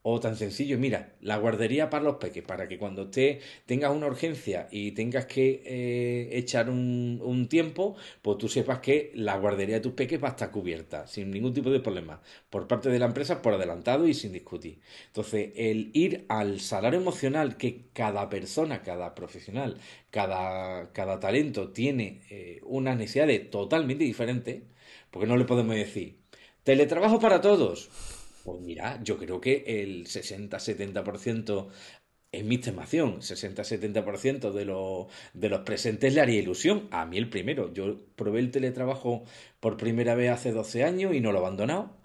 [0.04, 4.06] o tan sencillo, mira, la guardería para los peques, para que cuando te tengas una
[4.08, 9.80] urgencia y tengas que eh, echar un, tiempo, pues tú sepas que la guardería de
[9.80, 13.06] tus peques va a estar cubierta, sin ningún tipo de problema, por parte de la
[13.06, 14.80] empresa, por adelantado y sin discutir.
[15.08, 19.76] Entonces, el ir al salario emocional que cada persona, cada profesional,
[20.10, 24.62] cada, cada talento tiene eh, unas necesidades totalmente diferentes,
[25.10, 26.16] porque no le podemos decir,
[26.64, 31.68] teletrabajo para todos pues mira, yo creo que el 60-70%
[32.32, 36.88] es mi estimación, 60-70% de, los, de los presentes le haría ilusión.
[36.90, 37.72] A mí el primero.
[37.74, 39.24] Yo probé el teletrabajo
[39.60, 41.96] por primera vez hace 12 años y no lo he abandonado.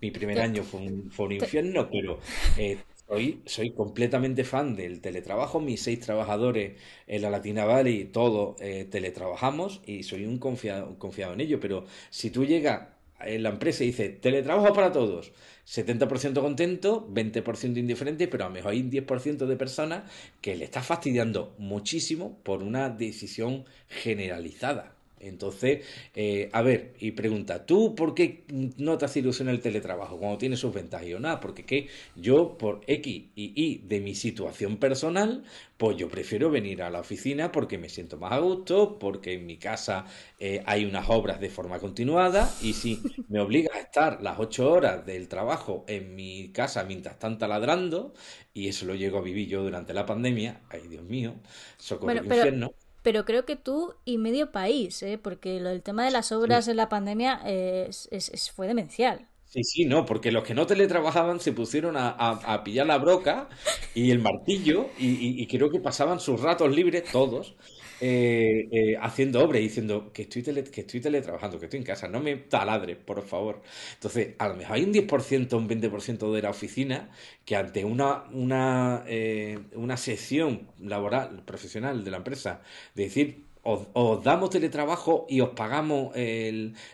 [0.00, 2.18] Mi primer año fue un, fue un infierno, pero
[2.58, 5.60] eh, soy, soy completamente fan del teletrabajo.
[5.60, 11.34] Mis seis trabajadores en la Latina Valley, todos eh, teletrabajamos y soy un confiado, confiado
[11.34, 11.60] en ello.
[11.60, 12.88] Pero si tú llegas
[13.20, 15.32] en la empresa y dices teletrabajo para todos,
[15.66, 20.10] 70% contento, 20% indiferente, pero a lo mejor hay un 10% de personas
[20.40, 24.95] que le está fastidiando muchísimo por una decisión generalizada.
[25.20, 28.44] Entonces, eh, a ver, y pregunta, ¿tú por qué
[28.76, 31.06] no te hace ilusión el teletrabajo cuando tiene sus ventajas?
[31.06, 35.44] Y yo, nada, porque que yo por X y Y de mi situación personal,
[35.76, 39.46] pues yo prefiero venir a la oficina porque me siento más a gusto, porque en
[39.46, 40.06] mi casa
[40.38, 44.70] eh, hay unas obras de forma continuada y si me obliga a estar las ocho
[44.70, 48.14] horas del trabajo en mi casa mientras están taladrando,
[48.54, 51.34] y eso lo llego a vivir yo durante la pandemia, ay Dios mío,
[51.78, 52.72] socorro bueno, infierno.
[53.06, 55.16] Pero creo que tú y medio país, ¿eh?
[55.16, 58.08] porque lo del tema de las obras en la pandemia es,
[58.52, 59.28] fue demencial.
[59.44, 63.48] Sí, sí, no, porque los que no teletrabajaban se pusieron a, pillar la broca
[63.94, 67.54] y el martillo y, creo que pasaban sus ratos libres, todos,
[68.00, 72.08] eh, eh, haciendo obras y diciendo que estoy, que estoy teletrabajando, que estoy en casa,
[72.08, 73.62] no me taladres, por favor.
[73.94, 77.10] Entonces, a lo mejor hay un 10%, un 20% de la oficina
[77.44, 82.60] que ante una, una, eh, una sección laboral, profesional de la empresa,
[82.94, 86.14] de decir, os, damos teletrabajo y os pagamos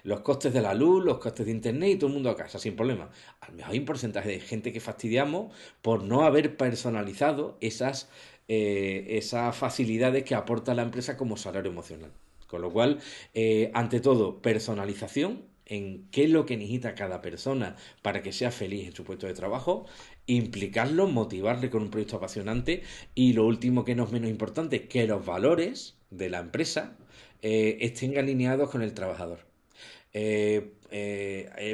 [0.05, 2.59] los costes de la luz, los costes de internet y todo el mundo a casa,
[2.59, 3.11] sin problema.
[3.41, 8.09] A lo mejor hay un porcentaje de gente que fastidiamos por no haber personalizado esas,
[8.55, 12.11] eh, esas facilidades que aporta la empresa como salario emocional.
[12.47, 12.99] Con lo cual,
[13.33, 18.51] eh, ante todo, personalización en qué es lo que necesita cada persona para que sea
[18.51, 19.87] feliz en su puesto de trabajo,
[20.27, 22.83] implicarlo, motivarle con un proyecto apasionante
[23.15, 26.99] y lo último que no es menos importante, que los valores de la empresa
[27.41, 29.47] eh, estén alineados con el trabajador.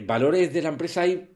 [0.06, 1.26] Valores de la empresa hay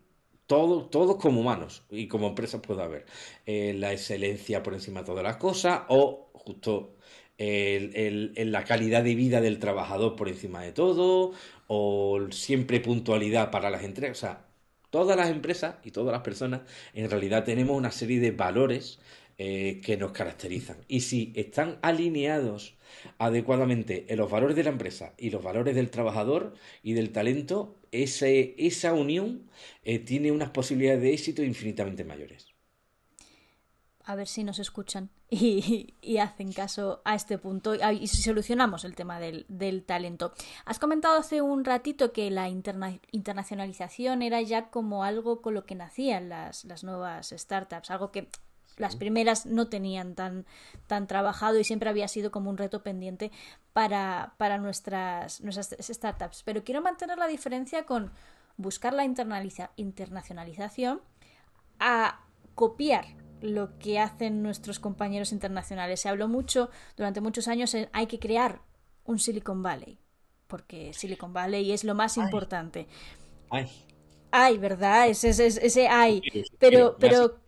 [0.46, 3.06] todos, todos como humanos y como empresas puede haber.
[3.46, 6.96] la excelencia por encima de todas las cosas o justo
[7.38, 11.32] la calidad de vida del trabajador por encima de todo
[11.66, 14.18] o siempre puntualidad para las entregas.
[14.18, 14.46] O sea,
[14.90, 16.60] todas las empresas y todas las personas
[16.94, 18.98] en realidad tenemos una serie de valores
[19.36, 20.76] que nos caracterizan.
[20.86, 22.76] Y si están alineados
[23.18, 27.74] adecuadamente en los valores de la empresa y los valores del trabajador y del talento,
[27.92, 29.50] esa unión
[29.84, 32.48] eh, tiene unas posibilidades de éxito infinitamente mayores.
[34.04, 38.96] A ver si nos escuchan y, hacen caso a este punto y, si solucionamos el
[38.96, 40.32] tema del, talento.
[40.64, 45.76] Has comentado hace un ratito que la internacionalización era ya como algo con lo que
[45.76, 48.28] nacían las, las nuevas startups, algo que
[48.76, 50.46] las primeras no tenían tan,
[50.86, 53.30] tan trabajado y siempre había sido como un reto pendiente
[53.72, 56.42] para, para nuestras, nuestras startups.
[56.44, 58.12] Pero quiero mantener la diferencia con
[58.56, 61.00] buscar la internacionalización
[61.78, 62.20] a
[62.54, 63.06] copiar
[63.40, 66.00] lo que hacen nuestros compañeros internacionales.
[66.00, 68.60] Se habló mucho durante muchos años en hay que crear
[69.04, 69.98] un Silicon Valley,
[70.46, 72.86] porque Silicon Valley es lo más importante.
[73.50, 73.68] Ay.
[74.30, 75.08] Ay, ¿verdad?
[75.08, 76.22] Ese, ese, ese hay.
[76.58, 77.38] Pero, pero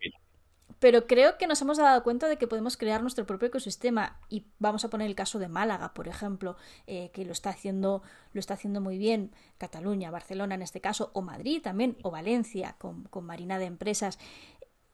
[0.79, 4.45] pero creo que nos hemos dado cuenta de que podemos crear nuestro propio ecosistema y
[4.59, 6.57] vamos a poner el caso de Málaga, por ejemplo,
[6.87, 8.03] eh, que lo está haciendo
[8.33, 12.75] lo está haciendo muy bien, Cataluña, Barcelona en este caso, o Madrid también, o Valencia
[12.77, 14.19] con, con Marina de Empresas.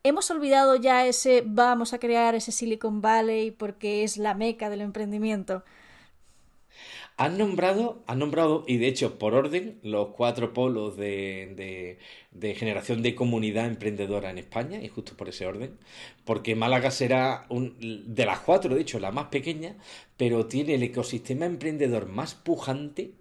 [0.04, 4.82] Hemos olvidado ya ese vamos a crear ese Silicon Valley porque es la meca del
[4.82, 5.64] emprendimiento.
[7.18, 11.98] Han nombrado, nombrado, y de hecho por orden, los cuatro polos de,
[12.56, 15.78] generación de comunidad emprendedora en España, y justo por ese orden,
[16.26, 19.78] porque Málaga será de las cuatro, de hecho, la más pequeña,
[20.18, 23.12] pero tiene el ecosistema emprendedor más pujante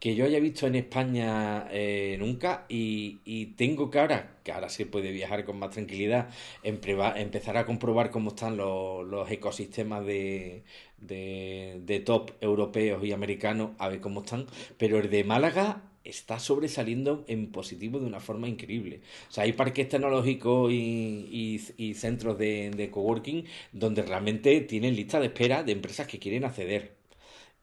[0.00, 4.86] que yo haya visto en España eh, nunca y, tengo que ahora, que ahora se
[4.86, 6.30] puede viajar con más tranquilidad,
[6.62, 10.64] empezar a comprobar cómo están los, ecosistemas de,
[11.00, 14.46] de, top europeos y americanos, a ver cómo están,
[14.78, 19.00] pero el de Málaga está sobresaliendo en positivo de una forma increíble.
[19.28, 25.26] O sea, hay parques tecnológicos y, centros de, de coworking donde realmente tienen lista de
[25.26, 27.00] espera de empresas que quieren acceder.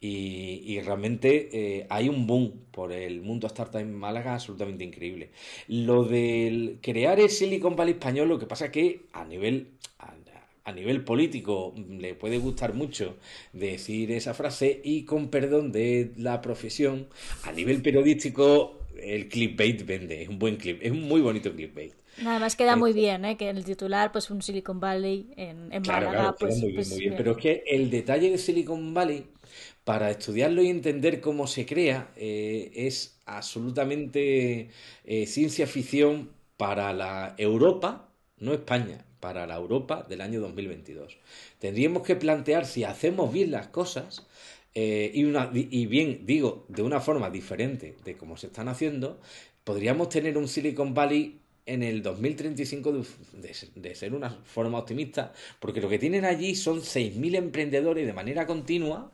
[0.00, 5.30] Y, realmente eh, hay un boom por el mundo startup en Málaga absolutamente increíble.
[5.66, 9.72] Lo del crear el Silicon Valley español, lo que pasa es que a nivel,
[10.72, 13.16] nivel político le puede gustar mucho
[13.52, 17.08] decir esa frase y con perdón de la profesión,
[17.44, 21.94] a nivel periodístico el clickbait vende, es un buen clip, es un muy bonito clickbait.
[22.22, 23.36] Nada más queda muy bien, ¿eh?
[23.36, 26.34] que el titular, pues un Silicon Valley en, en Málaga.
[26.38, 27.14] pues, muy pues muy bien.
[27.16, 29.24] Pero es que el detalle de Silicon Valley
[29.84, 34.70] para estudiarlo y entender cómo se crea eh, es absolutamente
[35.04, 41.18] eh, ciencia ficción para la Europa, no España, para la Europa del año 2022.
[41.58, 44.26] Tendríamos que plantear si hacemos bien las cosas
[44.74, 49.20] eh, y, una, y bien, digo, de una forma diferente de cómo se están haciendo,
[49.64, 52.92] podríamos tener un Silicon Valley en el 2035
[53.32, 58.12] de, de, ser una forma optimista, porque lo que tienen allí son 6.000 emprendedores de
[58.14, 59.10] manera continua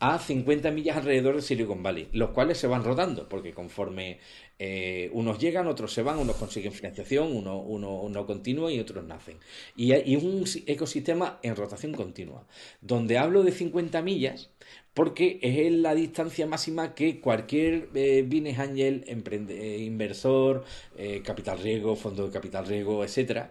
[0.00, 4.18] a 50 millas alrededor de Silicon Valley, los cuales se van rodando, porque conforme
[4.64, 9.04] eh, unos llegan, otros se van, unos consiguen financiación, uno, uno, uno continúa y otros
[9.04, 9.38] nacen.
[9.74, 12.46] Y un ecosistema en rotación continua,
[12.80, 14.50] donde hablo de 50 millas
[14.94, 20.64] porque es la distancia máxima que cualquier eh, business angel, eh, inversor,
[21.24, 23.50] capital riesgo, fondo de capital riesgo, etcétera,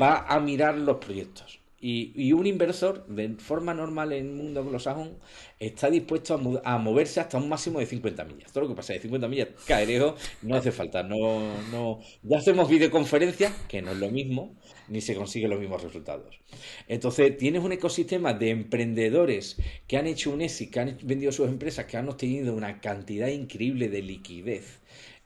[0.00, 1.61] va a mirar los proyectos.
[1.84, 5.18] Y, un inversor, de forma normal en el mundo anglosajón,
[5.58, 8.52] está dispuesto a, moverse hasta un máximo de 50 millas.
[8.52, 11.02] Todo lo que pasa de 50 millas, caerejo, no hace falta.
[11.02, 11.40] No,
[11.72, 14.54] no, ya hacemos videoconferencias, que no es lo mismo,
[14.86, 16.38] ni se consiguen los mismos resultados.
[16.86, 19.56] Entonces, tienes un ecosistema de emprendedores
[19.88, 23.26] que han hecho un ESI, que han vendido sus empresas, que han obtenido una cantidad
[23.26, 24.81] increíble de liquidez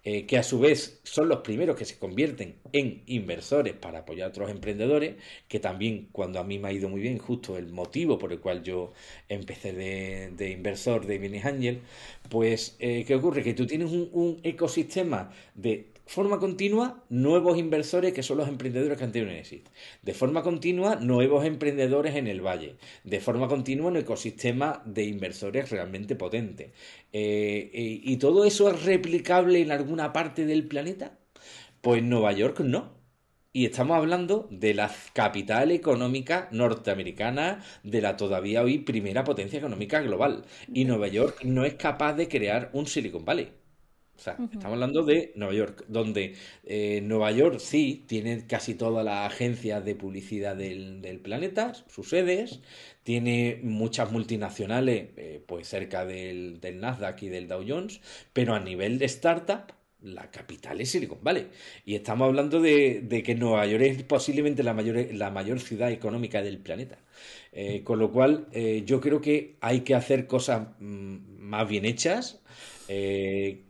[0.09, 4.27] eh, que a su vez son los primeros que se convierten en inversores para apoyar
[4.27, 5.17] a otros emprendedores,
[5.49, 8.39] que también cuando a mí me ha ido muy bien, justo el motivo por el
[8.39, 8.93] cual yo
[9.29, 11.81] empecé de, inversor de Business Angel,
[12.29, 13.43] pues eh, ¿qué ocurre?
[13.43, 19.07] Que tú tienes un ecosistema de forma continua nuevos inversores que son los emprendedores que
[19.09, 19.71] tenido un éxito.
[20.03, 22.77] De forma continua nuevos emprendedores en el valle.
[23.05, 26.73] De forma continua un ecosistema de inversores realmente potente.
[27.13, 31.19] Eh, eh, ¿Y todo eso es replicable en alguna parte del planeta?
[31.81, 32.95] Pues Nueva York no.
[33.53, 40.01] Y estamos hablando de la capital económica norteamericana, de la todavía hoy primera potencia económica
[40.03, 40.45] global.
[40.73, 43.66] Y Nueva York no es capaz de crear un Silicon Valley.
[44.17, 49.05] O sea, estamos hablando de Nueva York, donde eh, Nueva York sí tiene casi todas
[49.05, 52.61] las agencias de publicidad del, planeta, sus sedes,
[53.03, 58.01] tiene muchas multinacionales, eh, pues cerca del, del, Nasdaq y del Dow Jones,
[58.33, 61.49] pero a nivel de startup, la capital es Silicon Valley.
[61.85, 66.43] Y estamos hablando de, que Nueva York es posiblemente la mayor, la mayor ciudad económica
[66.43, 66.99] del planeta.
[67.53, 68.47] Eh, con lo cual,
[68.85, 72.41] yo creo que hay que hacer cosas mm, más bien hechas.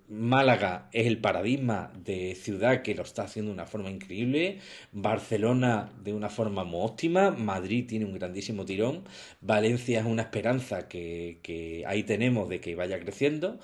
[0.08, 4.58] Málaga es el paradigma de ciudad que lo está haciendo de una forma increíble,
[4.92, 9.04] Barcelona de una forma muy óptima, Madrid tiene un grandísimo tirón,
[9.40, 13.58] Valencia es una esperanza que, ahí tenemos de que vaya creciendo.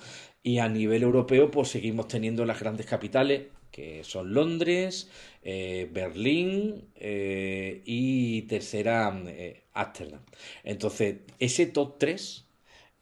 [0.45, 5.09] Y a nivel europeo pues seguimos teniendo las grandes capitales que son Londres,
[5.41, 10.21] eh, Berlín eh, y tercera eh, Ámsterdam.
[10.63, 12.45] Entonces, ese top 3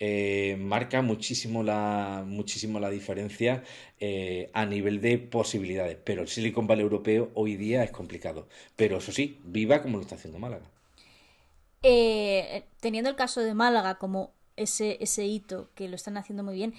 [0.03, 3.63] eh, marca muchísimo la, muchísimo la diferencia
[3.99, 5.95] eh, a nivel de posibilidades.
[6.03, 8.47] Pero el Silicon Valley europeo hoy día es complicado.
[8.75, 10.65] Pero eso sí, viva como lo está haciendo Málaga.
[11.83, 16.55] Eh, teniendo el caso de Málaga como ese, ese hito que lo están haciendo muy
[16.55, 16.73] bien,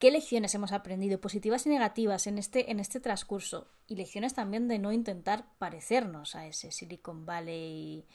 [0.00, 3.68] ¿qué lecciones hemos aprendido, positivas y negativas, en este, en este transcurso?
[3.86, 8.06] Y lecciones también de no intentar parecernos a ese Silicon Valley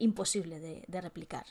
[0.00, 1.46] imposible de replicar.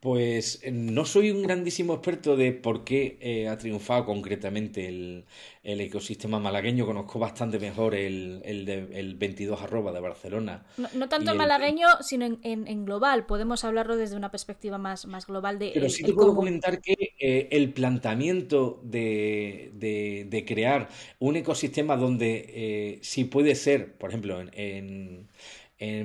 [0.00, 5.24] Pues eh, no soy un grandísimo experto de por qué eh, ha triunfado concretamente el,
[5.64, 6.86] ecosistema malagueño.
[6.86, 10.64] Conozco bastante mejor el, el, 22 arroba de Barcelona.
[10.94, 13.26] No, tanto el malagueño, sino en, global.
[13.26, 15.72] Podemos hablarlo desde una perspectiva más, más global de...
[15.74, 20.88] Pero sí te puedo comentar que eh, el planteamiento de, de, crear
[21.18, 25.28] un ecosistema donde sí puede ser, por ejemplo, en en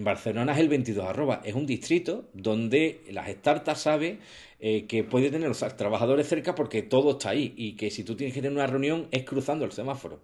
[0.02, 1.42] Barcelona es el 22 arroba.
[1.44, 4.20] Es un distrito donde las startups saben
[4.60, 8.16] eh, que puede tener los trabajadores cerca porque todo está ahí y que si tú
[8.16, 10.22] tienes que tener una reunión es cruzando el semáforo.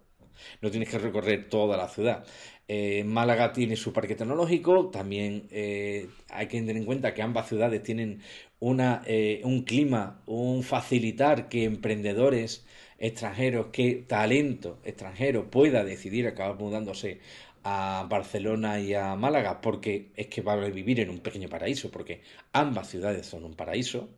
[0.62, 2.24] No tienes que recorrer toda la ciudad.
[2.68, 7.48] Eh, Málaga tiene su parque tecnológico, también eh, hay que tener en cuenta que ambas
[7.48, 8.22] ciudades tienen
[8.60, 9.02] una,
[9.42, 12.64] un clima, un facilitar que emprendedores
[13.00, 17.18] extranjeros, que talento extranjero pueda decidir acabar mudándose
[17.62, 21.90] a Barcelona y a Málaga porque es que va a vivir en un pequeño paraíso,
[21.90, 24.08] porque ambas ciudades son un paraíso.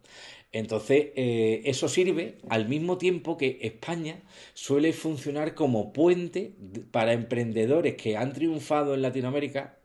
[0.52, 4.20] Entonces, eh, eso sirve al mismo tiempo que España
[4.52, 6.52] suele funcionar como puente
[6.90, 9.78] para emprendedores que han triunfado en Latinoamérica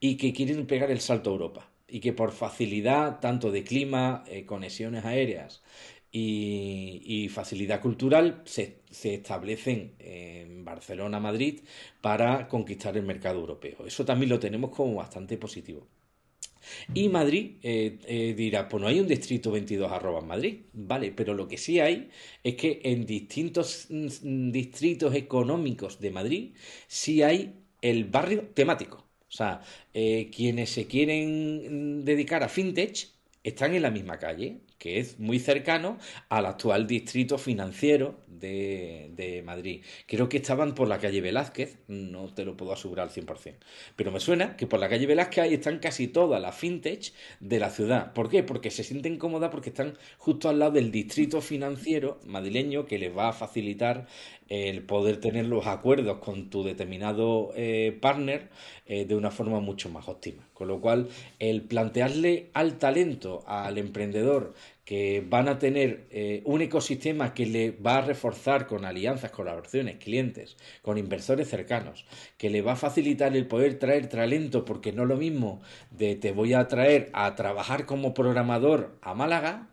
[0.00, 1.70] y que quieren pegar el salto a Europa.
[1.88, 5.62] Y que por facilidad, tanto de clima, eh, conexiones aéreas
[6.18, 11.60] y, facilidad cultural se, establecen en Barcelona, Madrid,
[12.00, 13.86] para conquistar el mercado europeo.
[13.86, 15.86] Eso también lo tenemos como bastante positivo.
[16.94, 21.32] Y Madrid eh, eh, dirá, pues no hay un distrito 22 arroba Madrid, vale, pero
[21.32, 22.10] lo que sí hay
[22.42, 26.54] es que en distintos mm, distritos económicos de Madrid
[26.88, 29.04] sí hay el barrio temático.
[29.28, 29.60] O sea,
[29.94, 33.10] eh, quienes se quieren dedicar a fintech
[33.44, 35.98] están en la misma calle, que es muy cercano
[36.28, 39.82] al actual distrito financiero de, Madrid.
[40.06, 43.54] Creo que estaban por la calle Velázquez, no te lo puedo asegurar al 100%,
[43.96, 47.58] pero me suena que por la calle Velázquez ahí están casi todas las fintech de
[47.58, 48.12] la ciudad.
[48.12, 48.42] ¿Por qué?
[48.42, 53.16] Porque se sienten cómodas porque están justo al lado del distrito financiero madrileño que les
[53.16, 54.06] va a facilitar
[54.48, 58.48] el poder tener los acuerdos con tu determinado eh, partner
[58.86, 60.46] eh, de una forma mucho más óptima.
[60.54, 64.54] Con lo cual, el plantearle al talento, al emprendedor,
[64.86, 69.96] que van a tener eh, un ecosistema que le va a reforzar con alianzas, colaboraciones,
[69.96, 72.06] clientes, con inversores cercanos,
[72.38, 76.14] que le va a facilitar el poder traer talento, porque no es lo mismo de
[76.14, 79.68] te voy a traer a trabajar como programador a Málaga,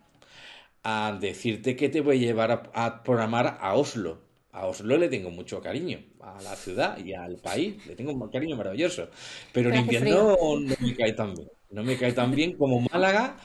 [0.82, 4.23] a decirte que te voy a llevar a, programar a Oslo.
[4.54, 8.30] A Oslo le tengo mucho cariño, a la ciudad y al país, le tengo un
[8.30, 9.08] cariño maravilloso.
[9.52, 11.48] Pero en invierno no me cae tan bien.
[11.70, 13.36] No me cae tan bien como Málaga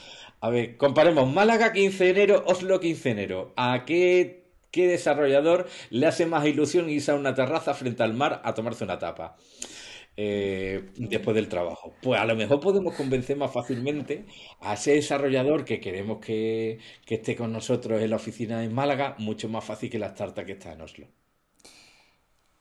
[0.41, 3.53] a ver, comparemos Málaga 15 de enero, Oslo 15 de enero.
[3.57, 8.41] ¿A qué, qué desarrollador le hace más ilusión irse a una terraza frente al mar
[8.45, 9.35] a tomarse una tapa?
[10.21, 11.93] Eh, después del trabajo.
[12.01, 14.25] Pues a lo mejor podemos convencer más fácilmente
[14.59, 19.47] a ese desarrollador que queremos que, esté con nosotros en la oficina en Málaga, mucho
[19.47, 21.07] más fácil que la startup que está en Oslo.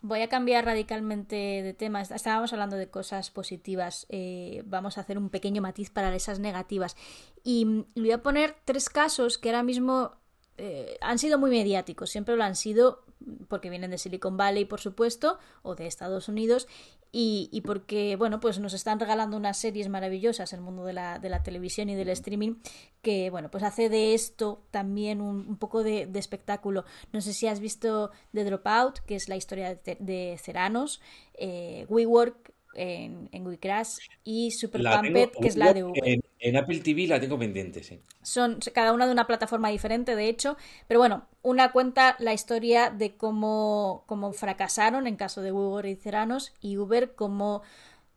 [0.03, 2.01] Voy a cambiar radicalmente de tema.
[2.03, 4.07] Estábamos hablando de cosas positivas.
[4.09, 6.97] Eh, vamos a hacer un pequeño matiz para esas negativas.
[7.43, 10.13] Y, voy a poner tres casos que ahora mismo
[10.59, 12.11] eh, han sido muy mediáticos.
[12.11, 13.05] Siempre lo han sido
[13.49, 16.69] porque vienen de Silicon Valley, por supuesto, o de Estados Unidos,
[17.11, 21.19] y, porque, bueno, pues nos están regalando unas series maravillosas en el mundo de la,
[21.19, 22.57] de la televisión y del streaming,
[23.01, 26.85] que, bueno, pues hace de esto también un, poco de, espectáculo.
[27.12, 31.01] No sé si has visto The Dropout, que es la historia de, de Ceranos,
[31.33, 32.48] eh, WeWork,
[32.79, 36.20] en, en WeCrash y Super Pumped, que es la de Uber.
[36.41, 38.01] En, Apple TV la tengo pendiente, sí.
[38.22, 40.57] Son cada una de una plataforma diferente, de hecho,
[40.87, 45.97] pero bueno, una cuenta la historia de cómo, cómo fracasaron en caso de Uber y
[45.97, 47.62] Ceranos y Uber cómo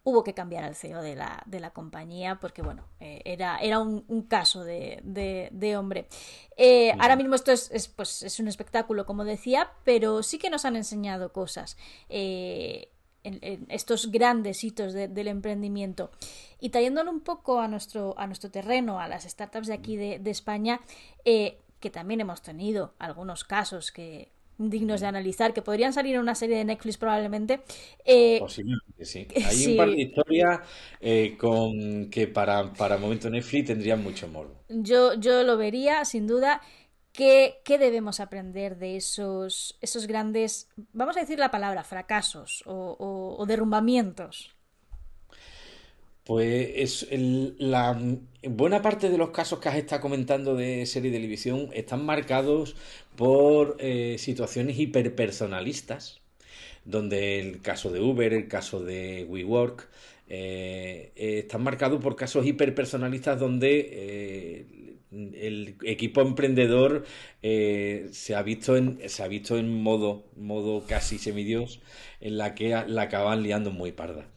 [0.04, 3.80] hubo que cambiar al CEO de la, de la compañía porque, bueno, eh, era, era
[3.80, 6.08] un, caso de, de, hombre.
[6.58, 10.50] Eh, ahora mismo esto es, es, pues, es un espectáculo, como decía, pero sí que
[10.50, 11.78] nos han enseñado cosas.
[12.10, 12.90] Eh,
[13.24, 16.12] en, estos grandes hitos del emprendimiento.
[16.60, 20.22] Y trayéndolo un poco a nuestro, a nuestro terreno, a las startups de aquí de,
[20.32, 20.80] España,
[21.26, 26.22] eh, que también hemos tenido algunos casos que dignos de analizar, que podrían salir en
[26.22, 27.62] una serie de Netflix probablemente.
[28.06, 29.28] Eh, Posiblemente sí.
[29.44, 30.60] Hay un par de historias
[31.00, 34.64] eh, con que para, para momento Netflix tendrían mucho morbo.
[34.70, 36.62] Yo, yo lo vería, sin duda.
[37.14, 44.56] ¿Qué, debemos aprender de esos, esos grandes, vamos a decir la palabra, fracasos o, derrumbamientos?
[46.24, 47.08] Pues es
[47.58, 48.00] la
[48.44, 52.76] buena parte de los casos que has estado comentando de serie de televisión están marcados
[53.18, 56.22] por eh, situaciones hiperpersonalistas,
[56.86, 59.90] donde el caso de Uber, el caso de WeWork,
[60.30, 67.06] eh, eh, están marcados por casos hiperpersonalistas donde el equipo emprendedor
[67.42, 71.82] eh, se ha visto en se ha visto en modo modo casi semidios
[72.22, 74.28] en la que la acaban liando muy parda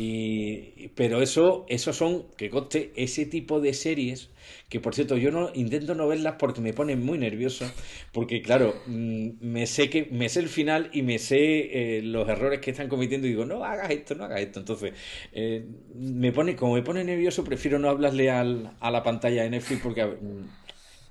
[0.00, 4.30] y pero eso esos son que coste ese tipo de series
[4.68, 7.66] que por cierto yo no intento no verlas porque me ponen muy nervioso,
[8.12, 12.28] porque claro, mm, me sé que me sé el final y me sé eh, los
[12.28, 14.60] errores que están cometiendo y digo, no hagas esto, no hagas esto.
[14.60, 14.92] Entonces,
[15.32, 19.50] eh, me pone, como me pone nervioso, prefiero no hablarle al, a la pantalla de
[19.50, 20.57] Netflix porque mm,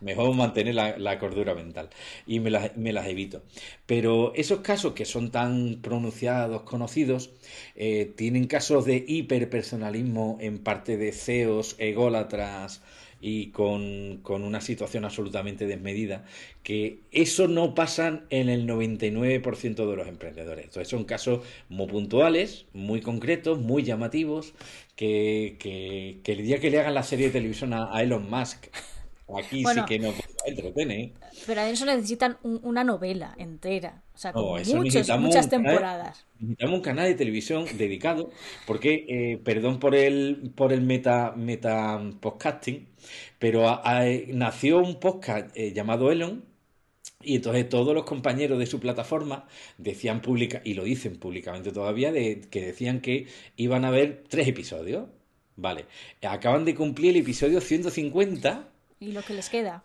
[0.02, 1.90] mejor mantener la, cordura mental
[2.26, 3.44] y me las, me las, evito.
[3.86, 7.32] Pero esos casos que son tan pronunciados, conocidos,
[7.76, 12.82] eh, tienen casos de hiperpersonalismo en parte de CEOs, ególatras,
[13.20, 16.26] y con, una situación absolutamente desmedida,
[16.64, 20.66] que eso no pasa en el 99% de los emprendedores.
[20.66, 24.54] Entonces son casos muy puntuales, muy concretos, muy llamativos,
[24.96, 28.68] que, que, el día que le hagan la serie de televisión a, Elon Musk,
[29.36, 30.14] aquí sí que no
[30.46, 31.02] entretiene.
[31.02, 31.14] ¿eh?
[31.46, 36.26] Pero a eso necesitan una novela entera, o sea, con muchas temporadas.
[36.40, 38.30] necesitamos un canal de televisión dedicado,
[38.66, 42.88] porque, eh, perdón por el, por el meta, meta podcasting,
[43.40, 43.82] pero
[44.30, 46.46] nació un podcast eh, llamado Elon,
[47.22, 49.48] y entonces todos los compañeros de su plataforma
[49.78, 54.48] decían pública, y lo dicen públicamente todavía, de, que decían que iban a ver tres
[54.48, 55.10] episodios.
[55.58, 55.86] Vale,
[56.22, 58.70] acaban de cumplir el episodio 150.
[59.00, 59.84] ¿Y lo que les queda?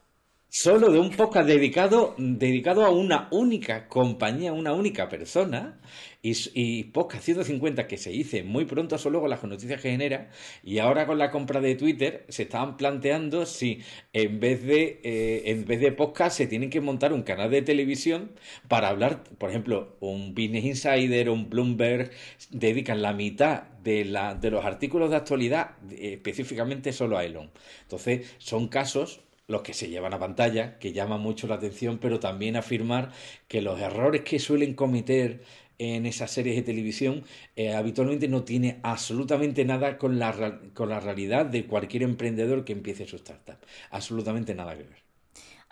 [0.55, 5.81] Solo de un podcast dedicado, dedicado a una única compañía, una única persona,
[6.21, 10.29] y, y podcast 150 que se dice muy pronto, solo con las noticias que genera,
[10.63, 13.81] y ahora con la compra de Twitter se estaban planteando si
[14.13, 17.63] en vez de, eh, en vez de podcast se tienen que montar un canal de
[17.63, 18.33] televisión
[18.69, 22.11] para hablar, por ejemplo, un Business Insider, un Bloomberg,
[22.51, 27.51] dedican la mitad de, la, de los artículos de actualidad eh, específicamente solo a Elon.
[27.85, 32.21] Entonces, son casos los que se llevan a pantalla, que llaman mucho la atención, pero
[32.21, 33.13] también afirmar
[33.49, 35.43] que los errores que suelen cometer
[35.79, 37.25] en esas series de televisión
[37.57, 42.73] eh, habitualmente no tiene absolutamente nada con la, con la realidad de cualquier emprendedor que
[42.73, 43.59] empiece su startup.
[43.91, 45.03] Absolutamente nada que ver.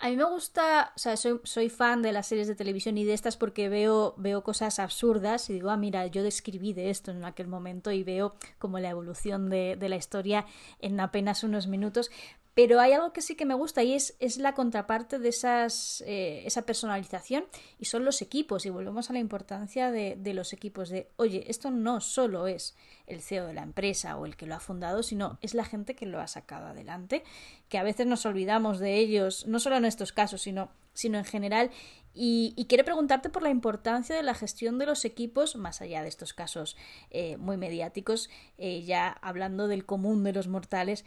[0.03, 3.05] A mí me gusta, o sea, soy, soy, fan de las series de televisión y
[3.05, 7.11] de estas porque veo, veo cosas absurdas y digo, ah, mira, yo describí de esto
[7.11, 10.47] en aquel momento y veo como la evolución de la historia
[10.79, 12.11] en apenas unos minutos.
[12.55, 16.03] Pero hay algo que sí que me gusta y es, es la contraparte de esas,
[16.07, 17.45] eh, esa personalización
[17.79, 18.67] y son los equipos.
[18.67, 20.89] Y volvemos a la importancia de, de, los equipos.
[20.89, 22.77] De, oye, esto no solo es
[23.07, 25.95] el CEO de la empresa o el que lo ha fundado, sino es la gente
[25.95, 27.25] que lo ha sacado adelante,
[27.69, 31.25] que a veces nos olvidamos de ellos, no solo en estos casos, sino, sino en
[31.25, 31.71] general.
[32.13, 36.09] Y, quiero preguntarte por la importancia de la gestión de los equipos, más allá de
[36.09, 36.77] estos casos
[37.11, 41.05] eh, muy mediáticos, eh, ya hablando del común de los mortales.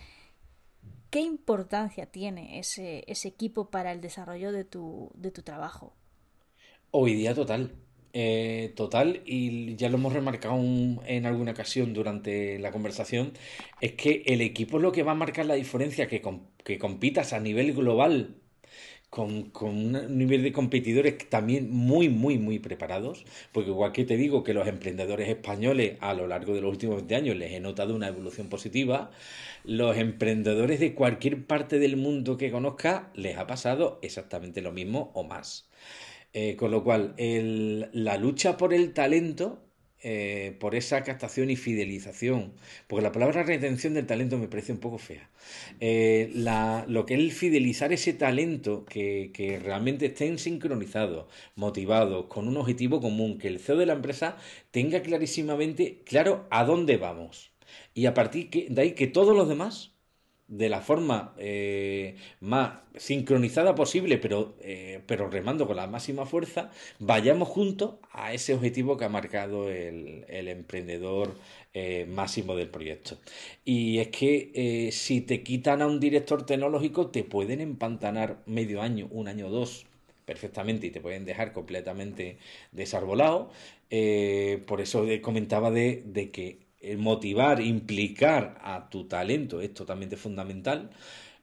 [1.13, 5.93] ¿Qué importancia tiene ese, ese equipo para el desarrollo de tu, de tu trabajo?
[6.89, 7.75] Hoy día total.
[8.13, 13.33] Eh, total, y ya lo hemos remarcado en alguna ocasión durante la conversación,
[13.79, 16.23] es que el equipo es lo que va a marcar la diferencia, que,
[16.63, 18.41] que compitas a nivel global
[19.13, 24.43] con, un nivel de competidores también muy, muy, muy preparados, porque igual que te digo
[24.43, 27.95] que los emprendedores españoles a lo largo de los últimos 20 años les he notado
[27.95, 29.11] una evolución positiva,
[29.65, 35.11] los emprendedores de cualquier parte del mundo que conozca les ha pasado exactamente lo mismo
[35.13, 35.69] o más.
[36.33, 37.13] Eh, con lo cual,
[37.93, 39.61] la lucha por el talento
[40.03, 42.53] eh, por esa captación y fidelización,
[42.87, 45.29] porque la palabra retención del talento me parece un poco fea.
[45.79, 46.31] Eh,
[46.87, 52.99] lo que es fidelizar ese talento, que, que realmente estén sincronizados, motivados, con un objetivo
[52.99, 54.37] común, que el CEO de la empresa
[54.71, 57.51] tenga clarísimamente claro a dónde vamos.
[57.93, 59.92] Y a partir de ahí que todos los demás
[60.57, 66.69] de la forma eh, más sincronizada posible, pero, eh, pero remando con la máxima fuerza,
[66.99, 71.33] vayamos juntos a ese objetivo que ha marcado el, el emprendedor
[71.73, 73.17] eh, máximo del proyecto.
[73.65, 79.07] Y es que si te quitan a un director tecnológico, te pueden empantanar medio año,
[79.09, 79.87] un año o dos
[80.25, 82.37] perfectamente y te pueden dejar completamente
[82.71, 83.49] desarbolado.
[84.67, 90.89] Por eso comentaba de, de que el motivar, implicar a tu talento es totalmente fundamental.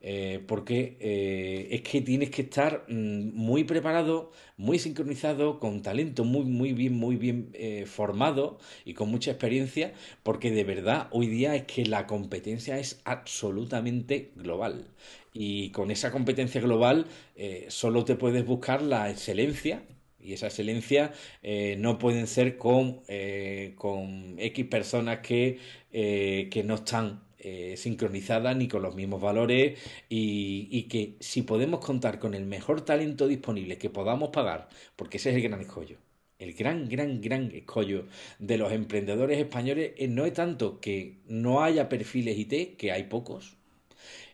[0.03, 6.25] Eh, porque eh, es que tienes que estar mm, muy preparado, muy sincronizado, con talento
[6.25, 11.27] muy, muy bien, muy bien eh, formado y con mucha experiencia, porque de verdad hoy
[11.27, 14.87] día es que la competencia es absolutamente global.
[15.33, 19.83] Y con esa competencia global eh, solo te puedes buscar la excelencia,
[20.23, 21.13] y esa excelencia
[21.43, 25.59] eh, no pueden ser con, eh, con X personas que,
[25.93, 31.43] eh, que no están eh, sincronizadas ni con los mismos valores y, y, que si
[31.43, 35.61] podemos contar con el mejor talento disponible que podamos pagar, porque ese es el gran
[35.61, 35.99] escollo.
[36.39, 38.07] El gran, gran, gran escollo
[38.39, 43.57] de los emprendedores españoles no es tanto que no haya perfiles IT, que hay pocos,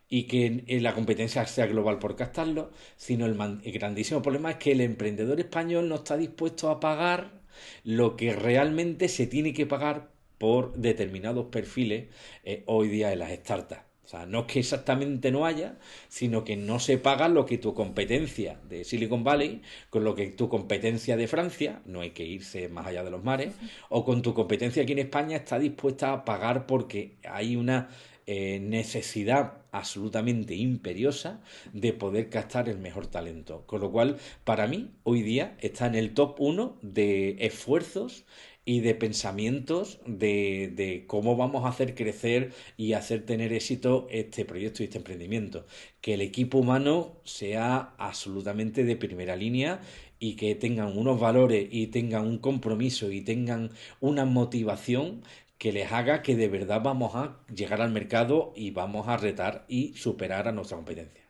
[0.09, 4.73] y que la competencia sea global por captarlo, sino el, el, grandísimo problema es que
[4.73, 7.41] el emprendedor español no está dispuesto a pagar
[7.85, 12.09] lo que realmente se tiene que pagar por determinados perfiles
[12.45, 13.87] eh, hoy día en las startups.
[14.05, 15.79] O sea, no es que exactamente no haya,
[16.09, 20.29] sino que no se paga lo que tu competencia de Silicon Valley, con lo que
[20.29, 23.55] tu competencia de Francia, no hay que irse más allá de los mares,
[23.89, 27.89] o con tu competencia aquí en España está dispuesta a pagar porque hay una
[28.27, 31.41] eh, necesidad absolutamente imperiosa
[31.73, 33.65] de poder captar el mejor talento.
[33.67, 38.25] Con lo cual, para mí, hoy día está en el top 1 de esfuerzos
[38.69, 44.45] y de pensamientos de, de, cómo vamos a hacer crecer y hacer tener éxito este
[44.45, 45.67] proyecto y este emprendimiento.
[46.01, 49.81] Que el equipo humano sea absolutamente de primera línea
[50.19, 53.71] y que tengan unos valores y tengan un compromiso y tengan
[54.01, 55.23] una motivación
[55.59, 59.65] que les haga que de verdad vamos a llegar al mercado y vamos a retar
[59.69, 61.25] y superar a nuestra competencia.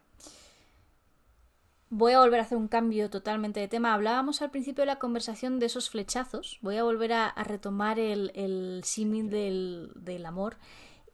[1.88, 3.94] Voy a volver a hacer un cambio totalmente de tema.
[3.94, 6.58] Hablábamos al principio de la conversación de esos flechazos.
[6.60, 10.56] Voy a volver a, a retomar el, el símil del, del, amor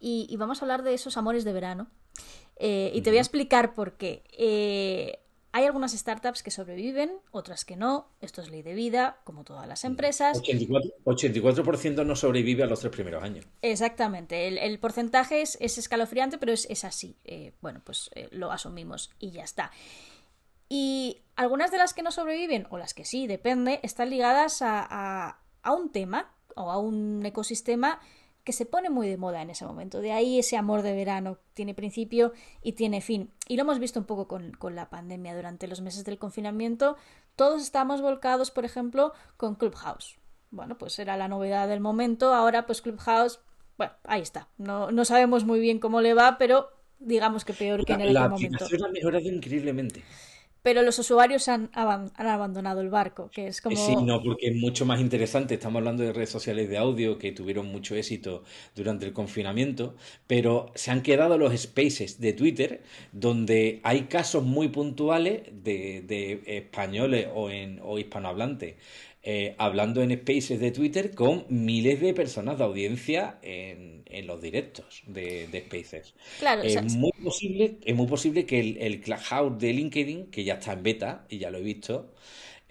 [0.01, 1.89] y, y, vamos a hablar de esos amores de verano.
[2.57, 4.25] Eh, y te voy a explicar por qué.
[4.33, 5.19] Eh,
[5.55, 8.09] hay algunas startups que sobreviven, otras que no.
[8.23, 10.43] Esto es ley de vida, como todas las empresas.
[10.43, 13.47] 84%, 84 no sobrevive a los tres primeros años.
[13.61, 14.49] Exactamente.
[14.49, 17.19] El, el porcentaje es, es, escalofriante, pero es, es así.
[17.25, 19.71] Eh, bueno, pues eh, lo asumimos y ya está.
[20.71, 24.87] Y algunas de las que no sobreviven, o las que sí, depende, están ligadas a,
[24.89, 28.01] a, a un tema o a un ecosistema
[28.45, 30.01] que se pone muy de moda en ese momento.
[30.01, 32.33] De ahí ese amor de verano tiene principio
[32.63, 33.31] y tiene fin.
[33.49, 36.97] Y lo hemos visto un poco con, con la pandemia durante los meses del confinamiento.
[37.37, 40.17] Todos estamos volcados, por ejemplo, con Clubhouse.
[40.51, 42.35] Bueno, pues era la novedad del momento.
[42.35, 43.41] Ahora, pues Clubhouse,
[43.79, 44.49] bueno, ahí está.
[44.59, 46.69] No, no sabemos muy bien cómo le va, pero
[46.99, 48.67] digamos que peor que en el la momento.
[48.71, 50.03] La ha mejorado increíblemente
[50.63, 53.77] pero los usuarios han, han, abandonado el barco, que es como...
[53.77, 55.55] Sí, no, porque es mucho más interesante.
[55.55, 58.45] Estamos hablando de redes sociales de audio que tuvieron mucho éxito
[58.77, 59.97] durante el confinamiento,
[60.27, 66.43] pero se han quedado los spaces de Twitter, donde hay casos muy puntuales de, de
[66.47, 68.77] españoles o, en, o hispanohablantes
[69.23, 75.03] eh, hablando en spaces de Twitter con miles de personas de audiencia en, los directos
[75.07, 76.15] de, spaces.
[76.39, 80.55] Claro, es, muy posible, es muy posible que el, el Clubhouse de LinkedIn, que ya
[80.55, 82.13] está en beta y ya lo he visto,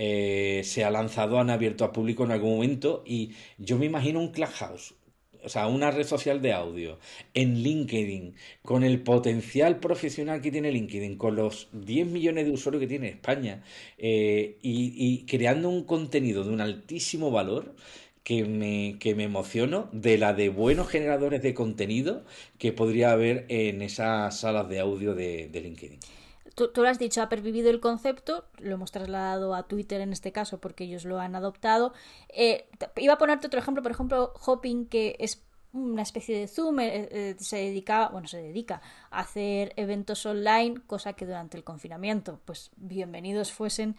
[0.03, 4.19] eh, se ha lanzado, han abierto al público en algún momento y yo me imagino
[4.19, 4.95] un Clubhouse
[5.43, 6.99] o sea, una red social de audio
[7.33, 12.81] en LinkedIn, con el potencial profesional que tiene LinkedIn, con los 10 millones de usuarios
[12.81, 13.63] que tiene España,
[13.97, 17.75] eh, y, creando un contenido de un altísimo valor,
[18.23, 22.23] que me, que me emociono de la de buenos generadores de contenido
[22.59, 25.97] que podría haber en esas salas de audio de LinkedIn.
[26.55, 30.31] Tú, lo has dicho, ha pervivido el concepto, lo hemos trasladado a Twitter en este
[30.31, 31.93] caso porque ellos lo han adoptado.
[32.29, 35.43] Eh, iba a ponerte otro ejemplo, por ejemplo, Hopping, que es
[35.73, 40.81] una especie de Zoom, eh, eh, se dedica, bueno, se dedica a hacer eventos online,
[40.85, 43.95] cosa que durante el confinamiento, pues bienvenidos fuesen,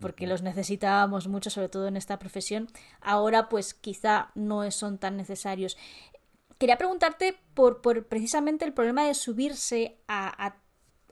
[0.00, 2.68] porque los necesitábamos mucho, sobre todo en esta profesión.
[3.00, 5.76] Ahora, pues quizá no son tan necesarios.
[6.58, 10.65] Quería preguntarte por, por precisamente el problema de subirse a, a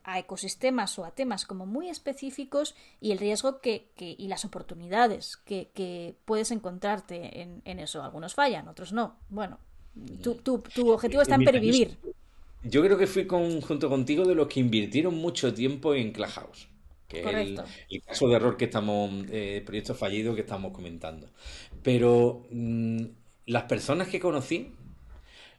[0.04, 4.44] a ecosistemas o a temas como muy específicos y el riesgo que, que y las
[4.44, 8.02] oportunidades que, que puedes encontrarte en, en, eso.
[8.02, 9.16] Algunos fallan, otros no.
[9.30, 9.58] Bueno,
[10.22, 11.98] tu, tu, tu objetivo está en pervivir.
[12.62, 16.68] Yo creo que fui con, junto contigo de los que invirtieron mucho tiempo en Clubhouse.
[17.08, 21.28] Que es el, el, caso de error que estamos, eh, proyecto fallido que estamos comentando.
[21.82, 23.04] Pero mmm,
[23.46, 24.72] las personas que conocí,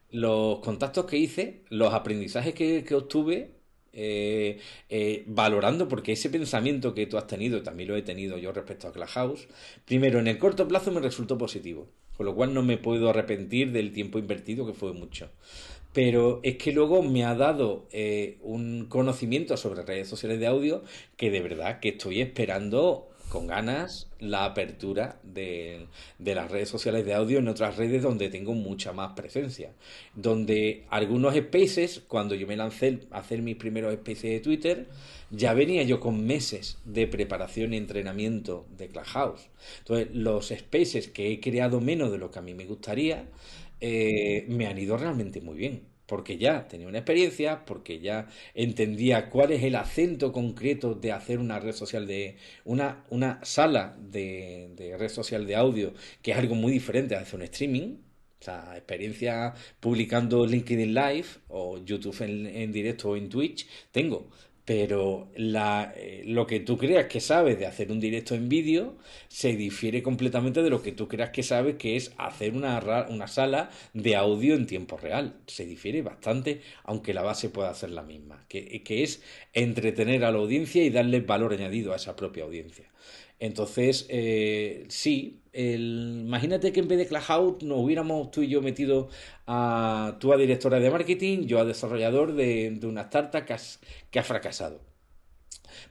[0.10, 3.55] los contactos que hice, los aprendizajes que, que obtuve,
[3.96, 8.52] eh, eh, valorando, porque ese pensamiento que tú has tenido, también lo he tenido yo
[8.52, 9.48] respecto a Clubhouse,
[9.86, 11.88] primero en el corto plazo me resultó positivo,
[12.18, 15.30] con lo cual no me puedo arrepentir del tiempo invertido, que fue mucho.
[15.94, 20.84] Pero es que luego me ha dado eh, un conocimiento sobre redes sociales de audio
[21.16, 25.88] que de verdad que estoy esperando con ganas la apertura de,
[26.20, 29.74] las redes sociales de audio en otras redes donde tengo mucha más presencia.
[30.16, 34.88] Donde algunos spaces, cuando yo me lancé a hacer mis primeros spaces de Twitter,
[35.32, 39.50] ya venía yo con meses de preparación y entrenamiento de Clubhouse.
[39.80, 43.26] Entonces, los spaces que he creado menos de lo que a mí me gustaría,
[43.82, 49.30] eh, me han ido realmente muy bien porque ya tenía una experiencia, porque ya entendía
[49.30, 54.72] cuál es el acento concreto de hacer una red social de una, una sala de,
[54.76, 57.98] de red social de audio, que es algo muy diferente a hacer un streaming.
[58.40, 64.30] O sea, experiencia publicando LinkedIn Live o YouTube en, en directo o en Twitch, tengo
[64.66, 68.98] pero la, eh, lo que tú creas que sabes de hacer un directo en vídeo
[69.28, 73.28] se difiere completamente de lo que tú creas que sabes que es hacer una, una
[73.28, 75.36] sala de audio en tiempo real.
[75.46, 79.22] Se difiere bastante, aunque la base pueda ser la misma, que, que es
[79.54, 82.90] entretener a la audiencia y darle valor añadido a esa propia audiencia.
[83.40, 88.62] Entonces, eh, sí, el, imagínate que en vez de Clubhouse nos hubiéramos tú y yo
[88.62, 89.10] metido
[89.48, 93.56] a tú a directora de marketing, yo a desarrollador de, una startup que,
[94.12, 94.82] que ha fracasado.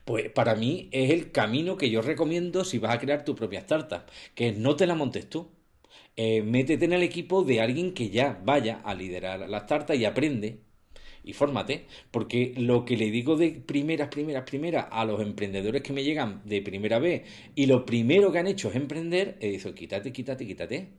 [0.05, 3.59] Pues para mí es el camino que yo recomiendo si vas a crear tu propia
[3.59, 4.03] startup,
[4.35, 5.51] que no te la montes tú.
[6.17, 10.05] Eh, métete en el equipo de alguien que ya vaya a liderar la startup y
[10.05, 10.61] aprende
[11.25, 15.93] y fórmate, porque lo que le digo de primeras, primeras, primeras a los emprendedores que
[15.93, 17.23] me llegan de primera vez
[17.55, 20.89] y lo primero que han hecho es emprender, he dicho, quítate, quítate, quítate.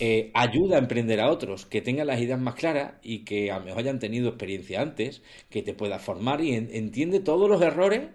[0.00, 3.60] Eh, ayuda a emprender a otros que tengan las ideas más claras y que a
[3.60, 8.08] lo mejor hayan tenido experiencia antes, que te pueda formar y entiende todos los errores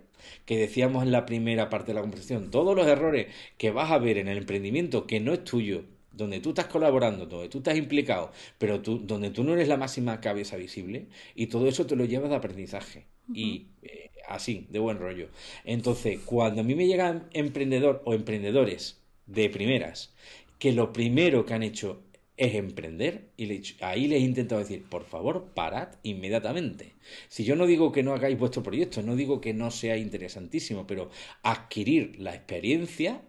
[0.45, 3.27] que decíamos en la primera parte de la conversación, todos los errores
[3.57, 5.85] que vas a ver en el emprendimiento que no es tuyo,
[6.19, 9.77] donde tú estás colaborando, donde tú estás implicado, pero tú, donde tú no eres la
[9.77, 13.07] máxima cabeza visible, y todo eso te lo llevas de aprendizaje.
[13.33, 15.29] Y eh, así, de buen rollo.
[15.63, 20.13] Entonces, cuando a mí me llegan emprendedor o emprendedores de primeras,
[20.57, 22.03] que lo primero que han hecho
[22.37, 26.93] es emprender, y ahí les he intentado decir, por favor, parad inmediatamente.
[27.27, 30.87] Si yo no digo que no hagáis vuestro proyecto, no digo que no sea interesantísimo,
[30.87, 31.09] pero
[31.43, 33.21] adquirir la experiencia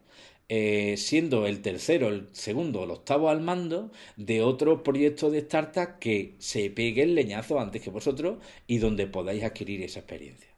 [0.50, 5.98] eh, siendo el tercero, el segundo, el octavo al mando de otro proyecto de startup
[6.00, 10.48] que se pegue el leñazo antes que vosotros y donde podáis adquirir esa experiencia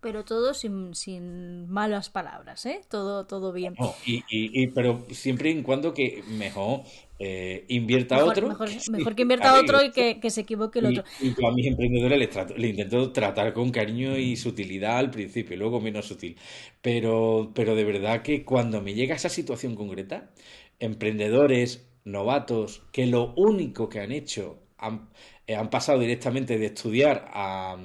[0.00, 2.82] pero todo sin, sin malas palabras, ¿eh?
[2.90, 3.78] Todo, todo bien.
[4.06, 6.82] y, y, pero siempre y cuando que mejor
[7.24, 8.48] eh, invierta otro.
[8.48, 11.04] Mejor, que invierta otro y que, que, se equivoque el otro.
[11.20, 15.80] Y, a mis emprendedores les, les, intento tratar con cariño y sutilidad al principio, luego
[15.80, 16.36] menos sutil.
[16.80, 20.32] Pero, pero de verdad que cuando me llega esa situación concreta,
[20.80, 25.08] emprendedores, novatos, que lo único que han hecho han,
[25.46, 27.76] eh, han pasado directamente de estudiar a,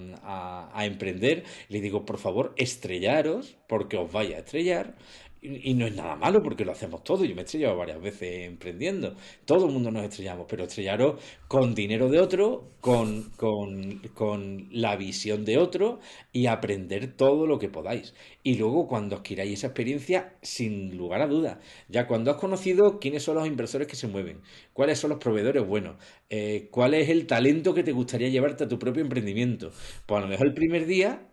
[0.73, 4.95] a, emprender, les digo, por favor, estrellaros, porque os vaya a estrellar,
[5.41, 7.23] y, no es nada malo porque lo hacemos todo.
[7.23, 9.15] Yo me he estrellado varias veces emprendiendo.
[9.45, 14.95] Todo el mundo nos estrellamos, pero estrellaros con dinero de otro, con, con, con, la
[14.95, 15.99] visión de otro
[16.31, 18.13] y aprender todo lo que podáis.
[18.43, 21.57] Y luego cuando adquiráis esa experiencia, sin lugar a dudas,
[21.87, 24.41] ya cuando has conocido quiénes son los inversores que se mueven,
[24.73, 25.97] cuáles son los proveedores buenos,
[26.29, 29.71] eh, cuál es el talento que te gustaría llevarte a tu propio emprendimiento,
[30.05, 31.27] pues a lo mejor el primer día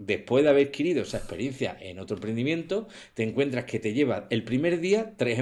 [0.00, 4.42] después de haber adquirido esa experiencia en otro emprendimiento, te encuentras que te lleva el
[4.44, 5.38] primer día tres,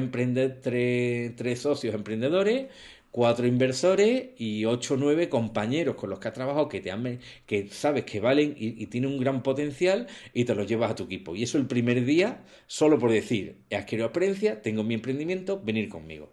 [1.37, 2.67] tres, socios emprendedores,
[3.11, 7.21] cuatro inversores y ocho o nueve compañeros con los que has trabajado que te han,
[7.47, 10.95] que sabes que valen y, y tienen un gran potencial y te los llevas a
[10.97, 11.37] tu equipo.
[11.37, 15.89] Y eso el primer día, solo por decir, he adquirido experiencia, tengo mi emprendimiento, venir
[15.89, 16.33] conmigo.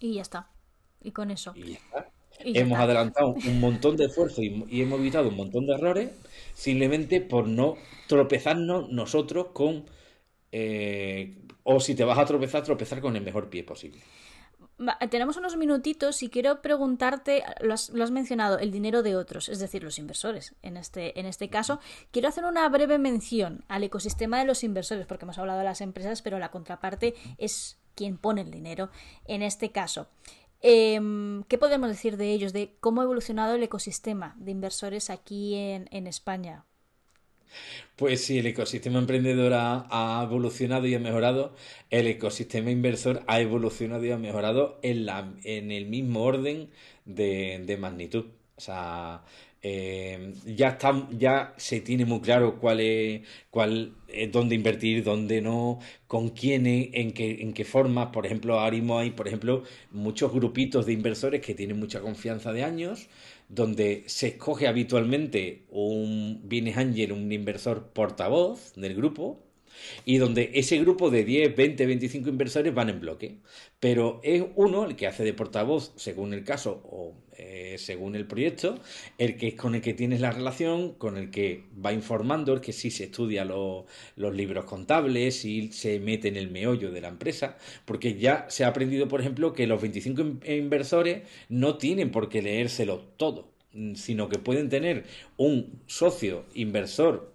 [0.00, 0.50] Y ya está.
[1.00, 1.54] Y con eso.
[1.54, 2.12] Y ya está.
[2.40, 6.10] hemos adelantado un montón de esfuerzo y hemos evitado un montón de errores
[6.58, 7.76] simplemente por no
[8.08, 9.84] tropezarnos nosotros con...
[10.50, 14.00] Eh, o si te vas a tropezar, tropezar con el mejor pie posible.
[15.10, 19.84] Tenemos unos minutitos y quiero preguntarte, lo has, mencionado, el dinero de otros, es decir,
[19.84, 20.54] los inversores.
[20.62, 21.78] En este, en este caso,
[22.10, 25.80] quiero hacer una breve mención al ecosistema de los inversores, porque hemos hablado de las
[25.80, 28.90] empresas, pero la contraparte es quien pone el dinero
[29.26, 30.08] en este caso.
[30.60, 35.54] Em, ¿Qué podemos decir de ellos, de cómo ha evolucionado el ecosistema de inversores aquí
[35.54, 36.64] en, España?
[37.96, 41.54] Pues sí, el ecosistema emprendedor ha, evolucionado y ha mejorado.
[41.90, 46.70] El ecosistema inversor ha evolucionado y ha mejorado en, la, en el mismo orden
[47.04, 48.26] de, de magnitud.
[48.56, 49.22] O sea,
[49.62, 53.94] eh, ya está, ya se tiene muy claro cuál es, cuál
[54.30, 58.08] dónde invertir, dónde no, con quién, en qué, en qué formas.
[58.08, 62.52] Por ejemplo, ahora mismo hay, por ejemplo, muchos grupitos de inversores que tienen mucha confianza
[62.52, 63.08] de años,
[63.48, 69.42] donde se escoge habitualmente un Business Angel, un inversor portavoz del grupo,
[70.04, 73.36] y donde ese grupo de 10, 20, 25 inversores van en bloque.
[73.80, 78.26] Pero es uno el que hace de portavoz, según el caso o eh, según el
[78.26, 78.80] proyecto,
[79.16, 82.60] el que es con el que tienes la relación, con el que va informando, el
[82.60, 83.86] que sí se estudia los
[84.34, 88.68] libros contables y se mete en el meollo de la empresa, porque ya se ha
[88.68, 93.58] aprendido, por ejemplo, que los 25 inversores no tienen por qué leérselo todo
[93.94, 95.04] sino que pueden tener
[95.36, 97.32] un socio inversor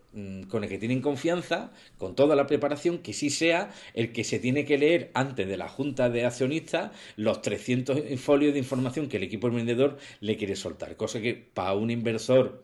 [0.49, 4.39] con el que tienen confianza, con toda la preparación, que sí sea el que se
[4.39, 9.17] tiene que leer antes de la junta de accionistas los 300 folios de información que
[9.17, 10.95] el equipo emprendedor le quiere soltar.
[10.95, 12.61] Cosa que para un inversor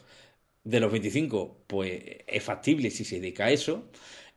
[0.64, 3.89] de los 25, pues es factible si se dedica a eso.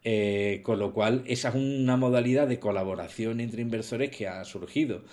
[0.05, 5.05] Eh, con lo cual, esa es una modalidad de colaboración entre inversores que ha surgido.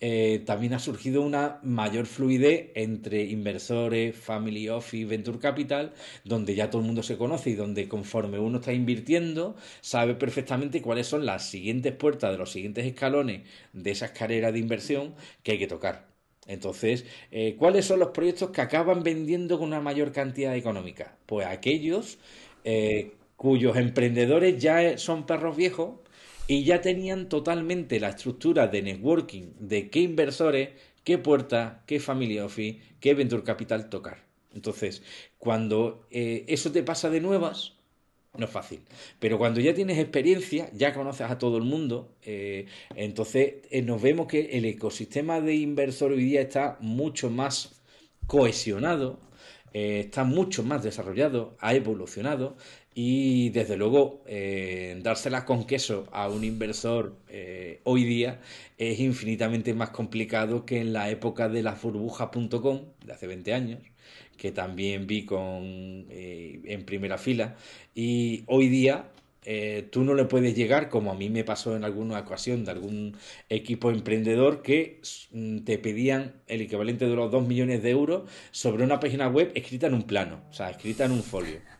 [0.00, 5.94] Eh, también ha surgido una mayor fluidez entre inversores, family office, venture capital,
[6.24, 10.82] donde ya todo el mundo se conoce y donde conforme uno está invirtiendo, sabe perfectamente
[10.82, 13.42] cuáles son las siguientes puertas de los siguientes escalones
[13.72, 16.08] de esa escalera de inversión que hay que tocar.
[16.46, 21.16] Entonces, eh, ¿cuáles son los proyectos que acaban vendiendo con una mayor cantidad económica?
[21.26, 22.18] Pues aquellos
[22.64, 26.00] eh, cuyos emprendedores ya son perros viejos
[26.48, 30.70] y ya tenían totalmente la estructura de networking de qué inversores,
[31.04, 34.24] qué puerta, qué family office, qué venture capital tocar.
[34.54, 35.02] Entonces,
[35.38, 37.74] cuando eh, eso te pasa de nuevas,
[38.36, 38.80] no es fácil.
[39.18, 44.00] Pero cuando ya tienes experiencia, ya conoces a todo el mundo, eh, entonces eh, nos
[44.00, 47.82] vemos que el ecosistema de inversor hoy día está mucho más
[48.26, 49.20] cohesionado,
[49.72, 52.56] está mucho más desarrollado, ha evolucionado
[52.98, 58.40] y desde luego, eh, dársela con queso a un inversor eh, hoy día
[58.78, 63.80] es infinitamente más complicado que en la época de la burbujas.com de hace 20 años,
[64.38, 67.56] que también vi con, eh, en primera fila.
[67.94, 69.10] Y hoy día
[69.90, 73.16] tú no le puedes llegar, como a mí me pasó en alguna ocasión de algún
[73.50, 78.84] equipo emprendedor, que mm, te pedían el equivalente de los 2 millones de euros sobre
[78.84, 81.75] una página web escrita en un plano, o sea, escrita en un folio.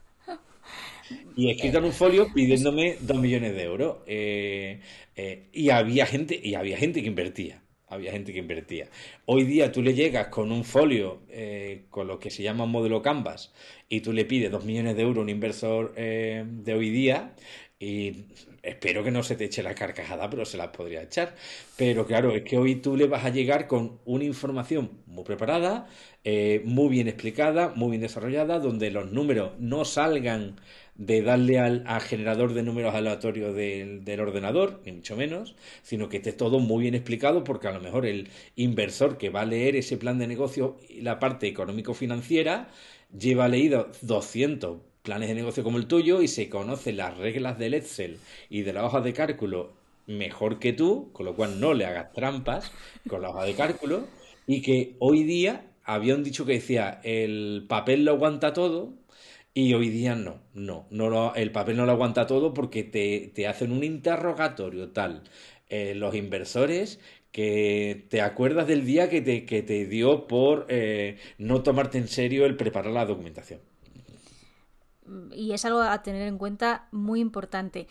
[1.37, 3.97] Y escrito en un folio pidiéndome dos millones de euros.
[4.07, 4.81] Eh,
[5.15, 7.63] eh, y había gente, y había gente que invertía.
[7.89, 8.89] Había gente que invertía.
[9.27, 13.01] Hoy día tú le llegas con un folio, eh, con lo que se llama modelo
[13.01, 13.55] Canvas,
[13.89, 17.35] y tú le pides dos millones de euros a un inversor de hoy día,
[17.79, 18.25] y
[18.63, 21.35] espero que no se te eche la carcajada, pero se las podría echar.
[21.76, 25.87] Pero claro, es que hoy tú le vas a llegar con una información muy preparada,
[26.25, 30.57] eh, muy bien explicada, muy bien desarrollada, donde los números no salgan
[30.99, 36.33] de darle al, generador de números aleatorios del, ordenador, ni mucho menos, sino que esté
[36.33, 39.97] todo muy bien explicado porque a lo mejor el inversor que va a leer ese
[39.97, 42.68] plan de negocio y la parte económico-financiera
[43.17, 47.75] lleva leído 200 planes de negocio como el tuyo y se conocen las reglas del
[47.75, 48.18] Excel
[48.51, 49.73] y de la hoja de cálculo
[50.07, 52.73] mejor que tú, con lo cual no le hagas trampas
[53.09, 54.07] con la hoja de cálculo
[54.47, 58.95] y que hoy día había un dicho que decía el papel lo aguanta todo
[59.57, 63.72] y hoy día no, no, no el papel no lo aguanta todo porque te, hacen
[63.72, 65.22] un interrogatorio tal
[65.70, 67.00] eh, los inversores
[67.33, 72.07] que te acuerdas del día que te, que te dio por eh, no tomarte en
[72.07, 73.61] serio el preparar la documentación
[75.33, 77.87] y es algo a tener en cuenta muy importante.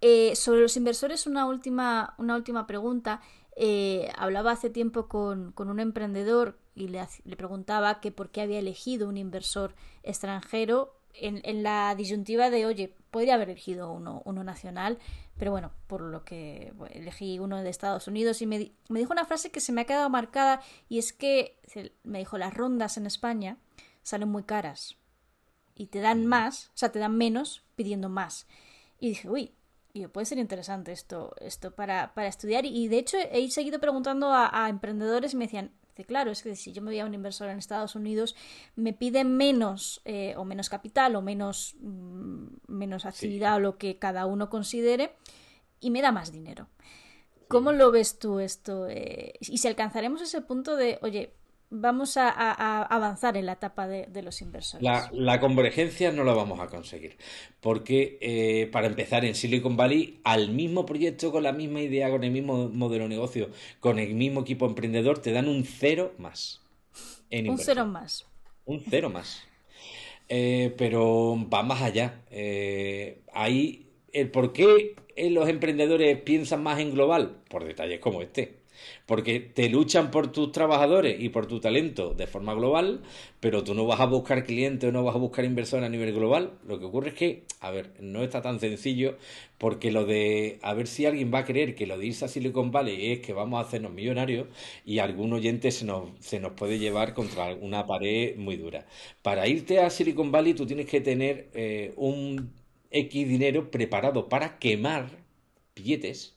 [0.00, 3.20] Eh, sobre los inversores, una última, una última pregunta.
[3.56, 7.06] Eh, hablaba hace tiempo con, un emprendedor y le,
[7.36, 13.34] preguntaba que por qué había elegido un inversor extranjero en, la disyuntiva de, oye, podría
[13.34, 14.98] haber elegido uno, uno nacional,
[15.38, 19.24] pero bueno, por lo que elegí uno de Estados Unidos y me, me dijo una
[19.24, 21.60] frase que se me ha quedado marcada y es que
[22.02, 23.58] me dijo, las rondas en España
[24.02, 24.96] salen muy caras
[25.74, 28.46] y te dan más, o sea, te dan menos pidiendo más.
[28.98, 29.54] Y dije, uy,
[29.92, 32.66] y puede ser interesante esto, esto para, para estudiar.
[32.66, 35.72] Y de hecho he seguido preguntando a, emprendedores y me decían,
[36.02, 38.34] claro, es que si yo me voy a un inversor en Estados Unidos,
[38.74, 43.98] me piden menos eh, o menos capital o menos, mm, menos actividad o lo que
[43.98, 45.14] cada uno considere
[45.78, 46.66] y me da más dinero.
[47.46, 48.88] ¿Cómo lo ves tú esto?
[48.88, 51.34] Eh, y si alcanzaremos ese punto de, oye,
[51.74, 54.86] vamos a, avanzar en la etapa de, los inversores.
[55.12, 57.16] La, convergencia no la vamos a conseguir,
[57.60, 62.24] porque eh, para empezar en Silicon Valley, al mismo proyecto, con la misma idea, con
[62.24, 66.62] el mismo modelo de negocio, con el mismo equipo emprendedor, te dan un cero más.
[67.30, 68.26] un cero más.
[68.64, 69.42] Un cero más.
[70.28, 72.22] Eh, pero va más allá.
[72.30, 78.63] Eh, ahí, el por qué los emprendedores piensan más en global, por detalles como este
[79.06, 83.02] porque te luchan por tus trabajadores y por tu talento de forma global,
[83.40, 86.12] pero tú no vas a buscar clientes o no vas a buscar inversores a nivel
[86.12, 86.52] global.
[86.66, 89.16] Lo que ocurre es que, a ver, no está tan sencillo
[89.58, 92.28] porque lo de a ver si alguien va a creer que lo de irse a
[92.28, 94.48] Silicon Valley es que vamos a hacernos millonarios
[94.84, 98.86] y algún oyente se nos, se nos puede llevar contra una pared muy dura.
[99.22, 102.52] Para irte a Silicon Valley tú tienes que tener eh, un
[102.90, 105.10] X dinero preparado para quemar
[105.74, 106.33] billetes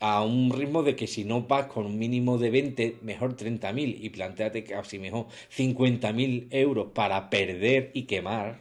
[0.00, 3.96] a un ritmo de que si no vas con un mínimo de 20, mejor 30.000
[4.00, 8.60] y planteate casi mejor 50.000 euros para perder y quemar,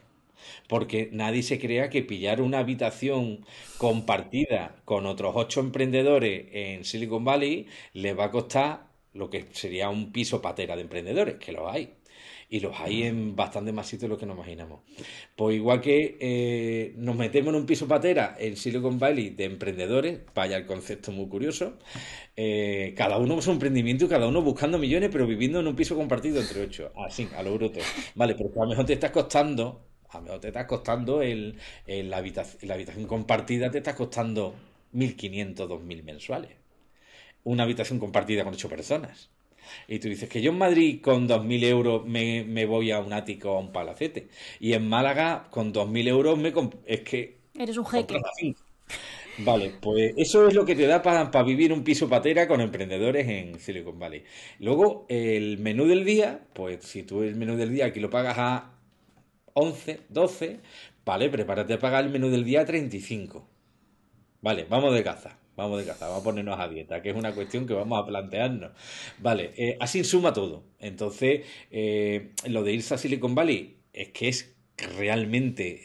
[0.67, 3.45] porque nadie se crea que pillar una habitación
[3.77, 9.89] compartida con otros ocho emprendedores en Silicon Valley le va a costar lo que sería
[9.89, 11.93] un piso patera de emprendedores, que lo hay
[12.49, 14.81] y los hay en bastante más sitios de lo que nos imaginamos.
[15.35, 20.21] Pues igual que eh, nos metemos en un piso patera en Silicon Valley de emprendedores,
[20.33, 21.77] vaya el concepto muy curioso,
[22.35, 25.95] eh, cada uno su emprendimiento y cada uno buscando millones, pero viviendo en un piso
[25.95, 27.79] compartido entre ocho, así, a lo bruto.
[28.15, 31.57] Vale, pero a lo mejor te estás costando, a lo mejor te estás costando el,
[31.85, 34.55] la, habitación, la habitación compartida, te estás costando
[34.93, 36.51] 1.500, 2.000 mensuales.
[37.43, 39.29] Una habitación compartida con ocho personas.
[39.87, 43.13] Y tú dices que yo en Madrid con 2.000 euros me, me voy a un
[43.13, 44.27] ático o a un palacete.
[44.59, 46.53] Y en Málaga con 2.000 euros me...
[46.85, 47.37] Es que...
[47.55, 48.19] Eres un jeque.
[49.39, 53.27] Vale, pues eso es lo que te da para vivir un piso patera con emprendedores
[53.27, 54.23] en Silicon Valley.
[54.59, 58.37] Luego, el menú del día, pues si tú el menú del día aquí lo pagas
[58.39, 58.73] a
[59.53, 60.59] 11, 12,
[61.05, 63.47] vale, prepárate a pagar el menú del día a 35.
[64.41, 65.37] Vale, vamos de caza.
[65.57, 68.05] Vamos de caza, vamos a ponernos a dieta, que es una cuestión que vamos a
[68.05, 68.71] plantearnos.
[69.17, 70.63] Vale, eh, así suma todo.
[70.79, 75.81] Entonces, eh, lo de irse a Silicon Valley es que es realmente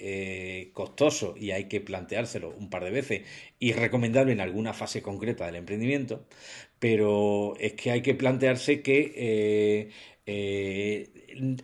[0.61, 3.23] eh, costoso y hay que planteárselo un par de veces
[3.59, 6.27] y recomendable en alguna fase concreta del emprendimiento,
[6.79, 9.91] pero es que hay que plantearse que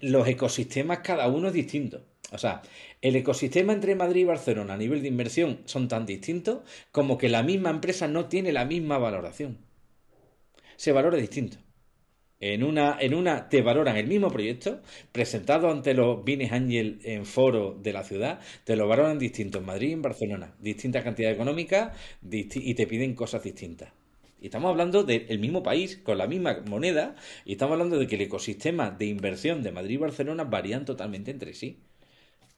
[0.00, 2.04] los ecosistemas cada uno es distinto.
[2.30, 2.62] O sea,
[3.00, 6.60] el ecosistema entre Madrid y Barcelona a nivel de inversión son tan distintos
[6.92, 9.58] como que la misma empresa no tiene la misma valoración.
[10.76, 11.56] Se valora distinto.
[12.40, 14.80] En una, en una te valoran el mismo proyecto,
[15.10, 19.64] presentado ante los Bines Ángel en foro de la ciudad, te lo valoran distinto en
[19.64, 21.96] Madrid y en Barcelona, distintas cantidades económicas
[22.30, 23.90] y te piden cosas distintas.
[24.40, 28.14] Y estamos hablando del mismo país, con la misma moneda, y estamos hablando de que
[28.14, 31.80] el ecosistema de inversión de Madrid y Barcelona varían totalmente entre sí.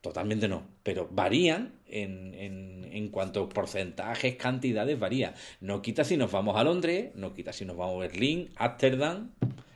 [0.01, 5.35] Totalmente no, pero varían en, en, en cuanto a porcentajes, cantidades, varía.
[5.61, 9.33] No quita si nos vamos a Londres, no quita si nos vamos a Berlín, Ámsterdam,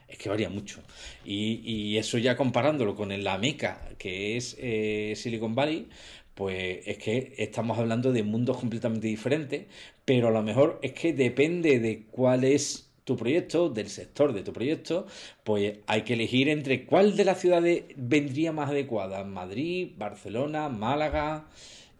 [0.07, 0.81] es que varía mucho.
[1.23, 5.89] Y, y, eso ya comparándolo con la meca que es eh, Silicon Valley,
[6.33, 9.67] pues es que estamos hablando de mundos completamente diferentes,
[10.05, 14.43] pero a lo mejor es que depende de cuál es tu proyecto, del sector de
[14.43, 15.07] tu proyecto,
[15.43, 21.47] pues hay que elegir entre cuál de las ciudades vendría más adecuada, Madrid, Barcelona, Málaga,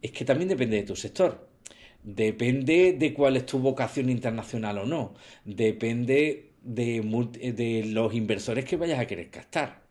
[0.01, 1.47] es que también depende de tu sector.
[2.03, 5.13] Depende de cuál es tu vocación internacional o no.
[5.45, 7.01] Depende de,
[7.55, 9.84] de los inversores que vayas a querer captar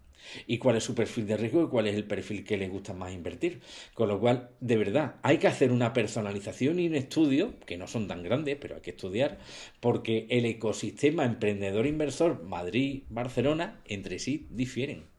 [0.47, 2.93] y cuál es su perfil de riesgo y cuál es el perfil que les gusta
[2.93, 3.61] más invertir.
[3.95, 7.87] Con lo cual, de verdad, hay que hacer una personalización y un estudio, que no
[7.87, 9.39] son tan grandes, pero hay que estudiar,
[9.81, 15.15] porque el ecosistema emprendedor-inversor Madrid-Barcelona entre sí difieren.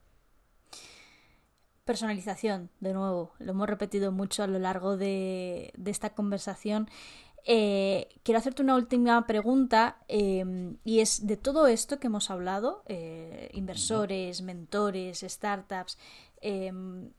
[1.85, 6.89] Personalización, de nuevo, lo hemos repetido mucho a lo largo de, de esta conversación
[7.45, 12.83] eh, quiero hacerte una última pregunta em, y es de todo esto que hemos hablado,
[12.87, 15.99] eh, inversores, mentores, startups,
[16.41, 17.11] em,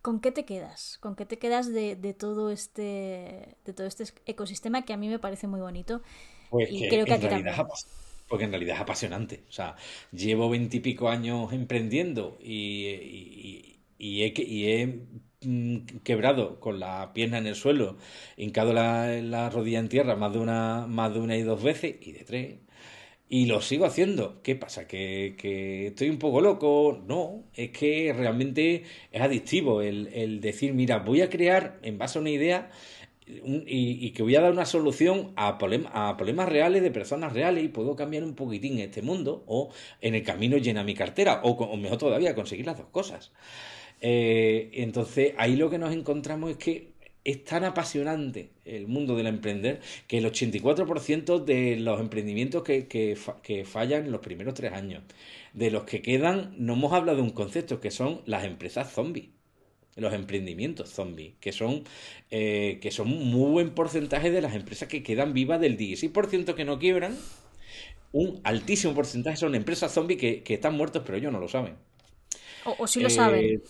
[0.00, 0.96] ¿con qué te quedas?
[1.00, 5.18] ¿Con qué te quedas de, todo este de todo este ecosistema que a mí me
[5.18, 6.00] parece muy bonito?
[6.50, 7.26] Pues y creo que aquí
[8.28, 9.44] porque en realidad es apasionante.
[9.48, 9.76] O sea,
[10.10, 15.00] llevo veintipico años emprendiendo y, y, he, y he
[16.04, 17.96] quebrado con la pierna en el suelo,
[18.36, 21.96] hincado la, la rodilla en tierra más de una, más de una y dos veces,
[22.00, 22.56] y de tres,
[23.28, 24.40] y lo sigo haciendo.
[24.42, 24.86] ¿Qué pasa?
[24.86, 27.02] ¿Que, estoy un poco loco?
[27.06, 32.20] No, es que realmente es adictivo el, decir, mira, voy a crear en base a
[32.20, 32.70] una idea
[33.26, 37.68] y, que voy a dar una solución a, a problemas reales de personas reales y
[37.68, 41.76] puedo cambiar un poquitín este mundo o en el camino llena mi cartera o, o
[41.76, 43.32] mejor todavía conseguir las dos cosas.
[44.00, 46.96] Eh, entonces, ahí lo que nos encontramos es que
[47.26, 53.64] es tan apasionante el mundo del emprender que el 84% de los emprendimientos que, que,
[53.64, 55.02] fallan en los primeros tres años,
[55.52, 59.30] de los que quedan, no hemos hablado de un concepto que son las empresas zombies.
[59.96, 61.82] Los emprendimientos zombies, que son,
[62.30, 66.64] eh, que son muy buen porcentaje de las empresas que quedan vivas del 16% que
[66.64, 67.16] no quiebran,
[68.12, 71.74] un altísimo porcentaje son empresas zombies que, que están muertos pero ellos no lo saben.
[72.78, 73.44] O, si lo saben.
[73.44, 73.60] Eh,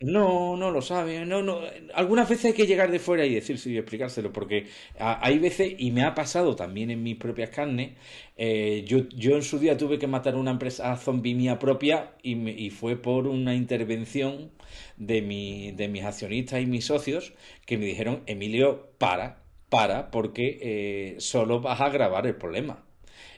[0.00, 1.28] no, no lo saben.
[1.28, 1.60] No, no.
[1.94, 4.66] Algunas veces hay que llegar de fuera y decir y explicárselo, porque
[4.98, 7.92] hay veces, y me ha pasado también en mis propias carnes,
[8.36, 12.48] eh, yo, yo en su día tuve que matar una empresa zombie mía propia y,
[12.48, 14.50] y fue por una intervención
[14.96, 17.34] de, mi, de mis accionistas y mis socios
[17.66, 22.84] que me dijeron, Emilio, para, para, porque eh, solo vas a agravar el problema.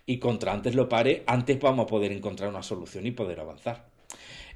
[0.07, 3.92] Y contra antes lo pare, antes vamos a poder encontrar una solución y poder avanzar.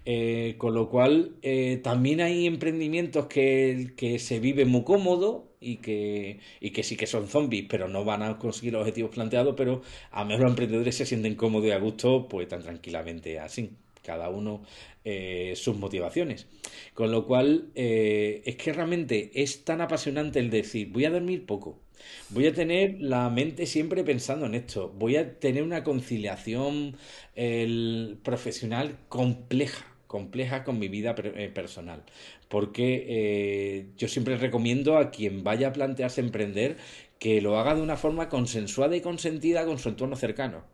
[0.08, 5.78] Eh, con lo cual, eh, también hay emprendimientos que, que, se viven muy cómodo y
[5.78, 9.54] que, y que sí que son zombies, pero no van a conseguir los objetivos planteados,
[9.56, 13.72] pero a mejor los emprendedores se sienten cómodos y a gusto, pues tan tranquilamente así,
[14.04, 14.62] cada uno
[15.04, 16.46] eh, sus motivaciones.
[16.94, 21.80] Con lo cual, es que realmente es tan apasionante el decir, voy a dormir poco,
[22.28, 24.92] Voy a tener la mente siempre pensando en esto.
[24.96, 26.96] Voy a tener una conciliación
[27.34, 32.02] el, profesional compleja compleja con mi vida eh, personal.
[32.48, 36.76] Porque eh, yo siempre recomiendo a quien vaya a plantearse emprender
[37.18, 40.64] que lo haga de una forma consensuada y consentida con su entorno cercano.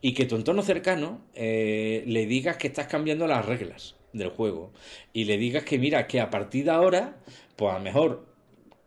[0.00, 4.72] Y que tu entorno cercano eh, le digas que estás cambiando las reglas del juego.
[5.12, 7.18] Y le digas que mira, que a partir de ahora,
[7.56, 8.26] pues a lo mejor,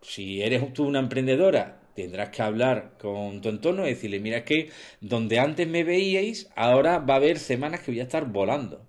[0.02, 4.44] si eres tú una emprendedora tendrás que hablar con tu entorno y decirle, mira, es
[4.44, 4.70] que
[5.00, 8.86] donde antes me veíais, ahora va a haber semanas que voy a estar volando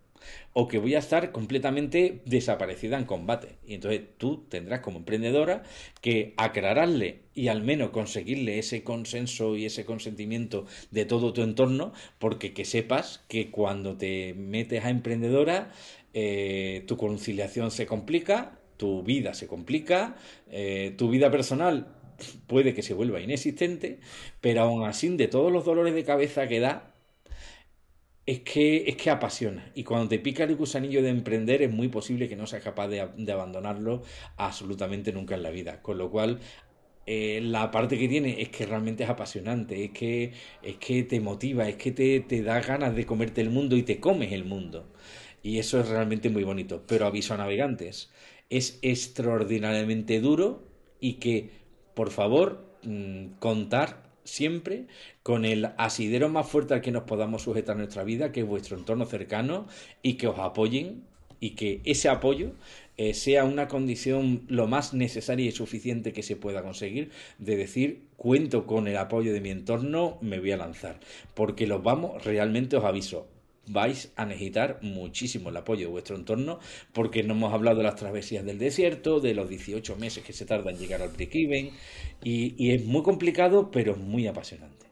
[0.53, 3.57] o que voy a estar completamente desaparecida en combate.
[3.65, 5.63] Y entonces tú tendrás como emprendedora
[6.01, 11.93] que aclararle y al menos conseguirle ese consenso y ese consentimiento de todo tu entorno,
[12.19, 15.71] porque que sepas que cuando te metes a emprendedora,
[16.13, 20.15] eh, tu conciliación se complica, tu vida se complica,
[20.51, 21.87] eh, tu vida personal
[22.47, 23.99] puede que se vuelva inexistente,
[24.41, 26.92] pero aún así de todos los dolores de cabeza que da,
[28.25, 29.71] es que, es que apasiona.
[29.75, 32.87] Y cuando te pica el gusanillo de emprender, es muy posible que no seas capaz
[32.87, 34.03] de, abandonarlo
[34.37, 35.81] absolutamente nunca en la vida.
[35.81, 36.39] Con lo cual,
[37.05, 41.19] eh, la parte que tiene es que realmente es apasionante, es que, es que te
[41.19, 44.45] motiva, es que te, te da ganas de comerte el mundo y te comes el
[44.45, 44.93] mundo.
[45.43, 46.83] Y eso es realmente muy bonito.
[46.87, 48.11] Pero aviso a navegantes,
[48.49, 50.63] es extraordinariamente duro
[50.99, 51.51] y que,
[51.95, 54.85] por favor, mm, contar siempre
[55.21, 58.47] con el asidero más fuerte al que nos podamos sujetar en nuestra vida, que es
[58.47, 59.67] vuestro entorno cercano,
[60.01, 61.03] y que os apoyen
[61.39, 62.51] y que ese apoyo
[62.95, 68.03] eh, sea una condición lo más necesaria y suficiente que se pueda conseguir de decir
[68.15, 70.99] cuento con el apoyo de mi entorno, me voy a lanzar.
[71.33, 73.27] Porque los vamos, realmente os aviso,
[73.67, 76.59] vais a necesitar muchísimo el apoyo de vuestro entorno
[76.91, 80.45] porque no hemos hablado de las travesías del desierto, de los 18 meses que se
[80.45, 81.71] tarda en llegar al break-even
[82.23, 84.85] y, es muy complicado pero muy apasionante.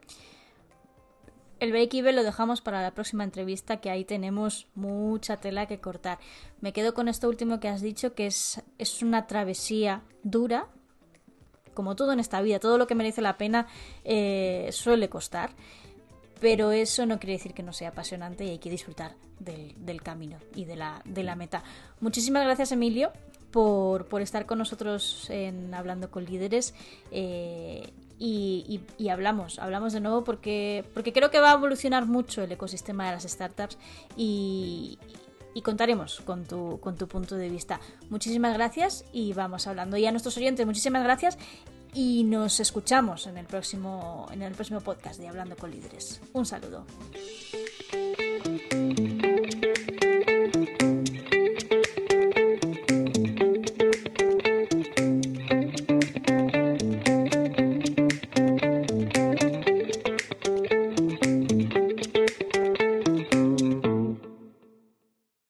[1.59, 6.17] El break-even lo dejamos para la próxima entrevista, que ahí tenemos mucha tela que cortar.
[6.59, 10.69] Me quedo con esto último que has dicho, que es, es una travesía dura,
[11.75, 13.67] como todo en esta vida, todo lo que merece la pena
[14.03, 15.51] eh, suele costar
[16.41, 20.37] pero eso no quiere decir que no sea apasionante y hay que disfrutar del, camino
[20.55, 21.63] y de la, de la, meta.
[22.01, 23.11] Muchísimas gracias Emilio
[23.51, 26.73] por, estar con nosotros en Hablando con Líderes
[27.11, 32.51] eh, y, hablamos, hablamos de nuevo porque, porque creo que va a evolucionar mucho el
[32.51, 33.77] ecosistema de las startups
[34.17, 34.97] y,
[35.53, 37.79] y contaremos con tu, con tu punto de vista.
[38.09, 39.97] Muchísimas gracias y vamos hablando.
[39.97, 41.37] Y a nuestros oyentes, muchísimas gracias
[41.93, 46.21] y nos escuchamos en el próximo, en el próximo podcast de Hablando con Líderes.
[46.33, 46.85] Un saludo.